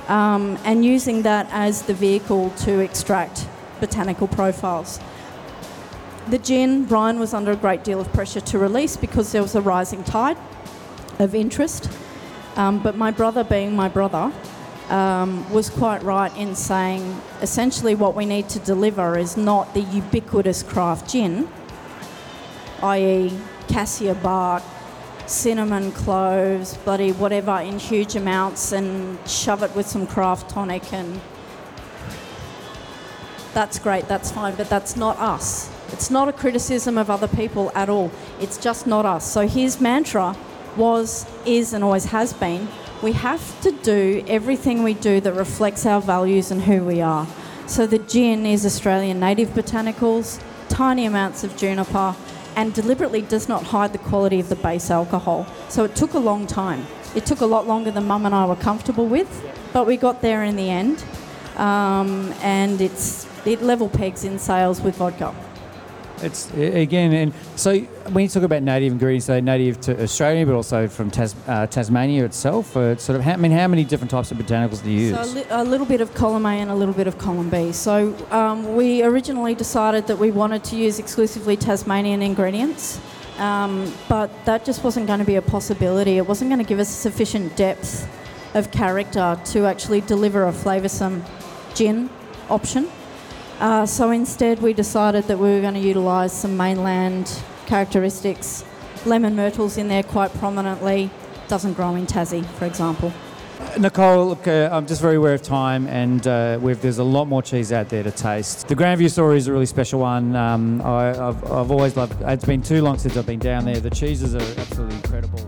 um, 0.09 0.57
and 0.63 0.85
using 0.85 1.23
that 1.23 1.47
as 1.51 1.81
the 1.83 1.93
vehicle 1.93 2.51
to 2.51 2.79
extract 2.79 3.47
botanical 3.81 4.27
profiles. 4.27 4.99
The 6.29 6.37
gin, 6.37 6.87
Ryan 6.87 7.19
was 7.19 7.33
under 7.33 7.51
a 7.51 7.57
great 7.57 7.83
deal 7.83 7.99
of 7.99 8.11
pressure 8.13 8.39
to 8.39 8.57
release 8.57 8.95
because 8.95 9.33
there 9.33 9.41
was 9.41 9.55
a 9.55 9.61
rising 9.61 10.05
tide 10.05 10.37
of 11.19 11.35
interest. 11.35 11.89
Um, 12.55 12.81
but 12.81 12.95
my 12.95 13.11
brother, 13.11 13.43
being 13.43 13.75
my 13.75 13.89
brother, 13.89 14.31
um, 14.89 15.49
was 15.51 15.69
quite 15.69 16.03
right 16.03 16.35
in 16.37 16.55
saying 16.55 17.21
essentially 17.41 17.95
what 17.95 18.15
we 18.15 18.25
need 18.25 18.49
to 18.49 18.59
deliver 18.59 19.17
is 19.17 19.37
not 19.37 19.73
the 19.73 19.81
ubiquitous 19.81 20.63
craft 20.63 21.09
gin, 21.09 21.47
i.e., 22.81 23.31
cassia 23.67 24.15
bark, 24.15 24.63
cinnamon, 25.25 25.91
cloves, 25.91 26.77
bloody 26.77 27.11
whatever 27.11 27.59
in 27.59 27.79
huge 27.79 28.15
amounts 28.15 28.71
and 28.71 29.17
shove 29.27 29.63
it 29.63 29.73
with 29.75 29.87
some 29.87 30.05
craft 30.05 30.49
tonic 30.49 30.91
and 30.91 31.19
that's 33.53 33.77
great, 33.77 34.07
that's 34.07 34.31
fine, 34.31 34.55
but 34.55 34.67
that's 34.67 34.95
not 34.95 35.17
us. 35.19 35.69
It's 35.91 36.09
not 36.09 36.27
a 36.27 36.33
criticism 36.33 36.97
of 36.97 37.11
other 37.11 37.27
people 37.27 37.71
at 37.75 37.87
all. 37.87 38.11
It's 38.41 38.57
just 38.57 38.87
not 38.87 39.05
us. 39.05 39.31
So 39.31 39.47
his 39.47 39.79
mantra 39.79 40.35
was, 40.75 41.27
is, 41.45 41.71
and 41.71 41.83
always 41.83 42.05
has 42.05 42.33
been 42.33 42.67
we 43.03 43.11
have 43.11 43.61
to 43.61 43.71
do 43.83 44.23
everything 44.29 44.81
we 44.81 44.93
do 44.93 45.19
that 45.19 45.33
reflects 45.33 45.85
our 45.85 45.99
values 45.99 46.51
and 46.51 46.61
who 46.61 46.85
we 46.85 47.01
are. 47.01 47.27
So 47.67 47.85
the 47.85 47.99
gin 47.99 48.45
is 48.45 48.65
Australian 48.65 49.19
native 49.19 49.49
botanicals, 49.49 50.41
tiny 50.69 51.05
amounts 51.05 51.43
of 51.43 51.55
juniper, 51.57 52.15
and 52.55 52.73
deliberately 52.73 53.21
does 53.21 53.49
not 53.49 53.63
hide 53.63 53.91
the 53.91 53.99
quality 53.99 54.39
of 54.39 54.47
the 54.47 54.55
base 54.55 54.89
alcohol. 54.89 55.45
So 55.67 55.83
it 55.83 55.97
took 55.97 56.13
a 56.13 56.19
long 56.19 56.47
time. 56.47 56.87
It 57.13 57.25
took 57.25 57.41
a 57.41 57.45
lot 57.45 57.67
longer 57.67 57.91
than 57.91 58.05
Mum 58.05 58.25
and 58.25 58.33
I 58.33 58.45
were 58.45 58.55
comfortable 58.55 59.05
with, 59.05 59.43
but 59.73 59.85
we 59.85 59.97
got 59.97 60.21
there 60.21 60.43
in 60.43 60.55
the 60.55 60.69
end. 60.69 61.03
Um, 61.57 62.33
and 62.41 62.79
it's 62.79 63.27
it 63.45 63.61
level 63.61 63.89
pegs 63.89 64.23
in 64.23 64.39
sales 64.39 64.79
with 64.79 64.95
vodka. 64.95 65.35
It's 66.23 66.51
again, 66.53 67.13
and 67.13 67.33
so 67.55 67.79
when 68.13 68.23
you 68.23 68.29
talk 68.29 68.43
about 68.43 68.63
native 68.63 68.93
ingredients, 68.93 69.25
they're 69.27 69.41
native 69.41 69.81
to 69.81 70.01
Australia, 70.01 70.45
but 70.45 70.55
also 70.55 70.87
from 70.87 71.11
Tas- 71.11 71.35
uh, 71.47 71.67
Tasmania 71.67 72.23
itself. 72.25 72.75
Uh, 72.77 72.95
sort 72.95 73.17
of, 73.17 73.23
how, 73.23 73.33
I 73.33 73.35
mean, 73.35 73.51
how 73.51 73.67
many 73.67 73.83
different 73.83 74.09
types 74.09 74.31
of 74.31 74.37
botanicals 74.37 74.81
do 74.83 74.89
you 74.89 75.07
use? 75.07 75.15
So 75.15 75.21
a, 75.21 75.29
li- 75.35 75.45
a 75.49 75.63
little 75.63 75.85
bit 75.85 76.01
of 76.01 76.13
column 76.13 76.45
A 76.45 76.49
and 76.61 76.71
a 76.71 76.75
little 76.75 76.93
bit 76.93 77.07
of 77.07 77.17
column 77.17 77.49
B. 77.49 77.71
So 77.73 78.15
um, 78.31 78.75
we 78.75 79.03
originally 79.03 79.53
decided 79.53 80.07
that 80.07 80.17
we 80.17 80.31
wanted 80.31 80.63
to 80.65 80.75
use 80.77 80.97
exclusively 80.97 81.57
Tasmanian 81.57 82.21
ingredients, 82.21 83.01
um, 83.37 83.93
but 84.07 84.29
that 84.45 84.63
just 84.63 84.83
wasn't 84.83 85.07
going 85.07 85.19
to 85.19 85.25
be 85.25 85.35
a 85.35 85.41
possibility. 85.41 86.17
It 86.17 86.25
wasn't 86.25 86.49
going 86.49 86.63
to 86.63 86.67
give 86.67 86.79
us 86.79 86.89
sufficient 86.89 87.55
depth 87.57 88.07
of 88.55 88.71
character 88.71 89.37
to 89.45 89.65
actually 89.65 90.01
deliver 90.01 90.47
a 90.47 90.51
flavoursome 90.51 91.21
gin 91.75 92.09
option. 92.49 92.89
Uh, 93.63 93.85
so 93.85 94.11
instead, 94.11 94.61
we 94.61 94.73
decided 94.73 95.23
that 95.23 95.39
we 95.39 95.47
were 95.47 95.61
going 95.61 95.73
to 95.73 95.79
utilise 95.79 96.33
some 96.33 96.57
mainland 96.57 97.41
characteristics. 97.65 98.65
Lemon 99.05 99.37
myrtle's 99.37 99.77
in 99.77 99.87
there 99.87 100.03
quite 100.03 100.33
prominently. 100.33 101.09
Doesn't 101.47 101.71
grow 101.71 101.95
in 101.95 102.05
Tassie, 102.05 102.45
for 102.45 102.65
example. 102.65 103.13
Nicole, 103.79 104.27
look, 104.27 104.49
uh, 104.49 104.67
I'm 104.69 104.85
just 104.85 105.01
very 105.01 105.15
aware 105.15 105.33
of 105.33 105.43
time, 105.43 105.87
and 105.87 106.27
uh, 106.27 106.59
there's 106.61 106.97
a 106.97 107.05
lot 107.05 107.29
more 107.29 107.41
cheese 107.41 107.71
out 107.71 107.87
there 107.87 108.03
to 108.03 108.11
taste. 108.11 108.67
The 108.67 108.75
Grandvewe 108.75 109.09
story 109.09 109.37
is 109.37 109.47
a 109.47 109.53
really 109.53 109.65
special 109.65 110.01
one. 110.01 110.35
Um, 110.35 110.81
I, 110.81 111.15
have 111.15 111.49
I've 111.49 111.71
always 111.71 111.95
loved. 111.95 112.21
It's 112.21 112.43
been 112.43 112.61
too 112.61 112.81
long 112.81 112.97
since 112.97 113.15
I've 113.15 113.25
been 113.25 113.39
down 113.39 113.63
there. 113.63 113.79
The 113.79 113.89
cheeses 113.89 114.35
are 114.35 114.59
absolutely 114.59 114.97
incredible. 114.97 115.39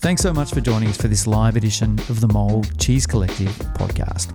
Thanks 0.00 0.20
so 0.20 0.32
much 0.32 0.52
for 0.52 0.60
joining 0.60 0.88
us 0.88 0.96
for 0.96 1.06
this 1.06 1.28
live 1.28 1.54
edition 1.54 1.92
of 2.08 2.20
the 2.20 2.26
Mould 2.26 2.76
Cheese 2.80 3.06
Collective 3.06 3.50
podcast. 3.78 4.34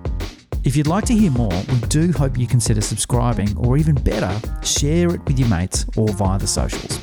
If 0.66 0.76
you'd 0.76 0.88
like 0.88 1.06
to 1.06 1.14
hear 1.14 1.30
more, 1.30 1.54
we 1.70 1.78
do 1.90 2.12
hope 2.12 2.40
you 2.40 2.48
consider 2.48 2.82
subscribing, 2.82 3.56
or 3.56 3.78
even 3.78 3.94
better, 3.94 4.36
share 4.66 5.14
it 5.14 5.24
with 5.26 5.38
your 5.38 5.48
mates 5.48 5.86
or 5.96 6.10
via 6.10 6.40
the 6.40 6.48
socials. 6.48 7.00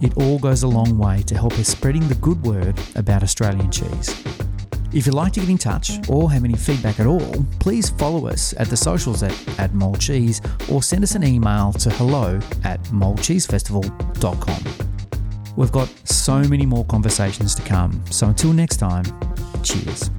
It 0.00 0.16
all 0.16 0.40
goes 0.40 0.64
a 0.64 0.66
long 0.66 0.98
way 0.98 1.22
to 1.28 1.36
help 1.36 1.52
us 1.52 1.68
spreading 1.68 2.08
the 2.08 2.16
good 2.16 2.42
word 2.42 2.76
about 2.96 3.22
Australian 3.22 3.70
cheese. 3.70 4.20
If 4.92 5.06
you'd 5.06 5.14
like 5.14 5.32
to 5.34 5.40
get 5.40 5.48
in 5.48 5.58
touch 5.58 5.92
or 6.08 6.32
have 6.32 6.44
any 6.44 6.56
feedback 6.56 6.98
at 6.98 7.06
all, 7.06 7.46
please 7.60 7.88
follow 7.88 8.26
us 8.26 8.52
at 8.58 8.66
the 8.66 8.76
socials 8.76 9.22
at, 9.22 9.60
at 9.60 9.72
Mould 9.74 10.00
Cheese 10.00 10.40
or 10.68 10.82
send 10.82 11.04
us 11.04 11.14
an 11.14 11.22
email 11.22 11.72
to 11.74 11.88
hello 11.90 12.40
at 12.64 12.82
mouldcheesefestival.com. 12.86 15.54
We've 15.56 15.70
got 15.70 15.88
so 16.04 16.42
many 16.42 16.66
more 16.66 16.84
conversations 16.86 17.54
to 17.54 17.62
come, 17.62 18.02
so 18.10 18.26
until 18.26 18.52
next 18.52 18.78
time, 18.78 19.04
cheers. 19.62 20.10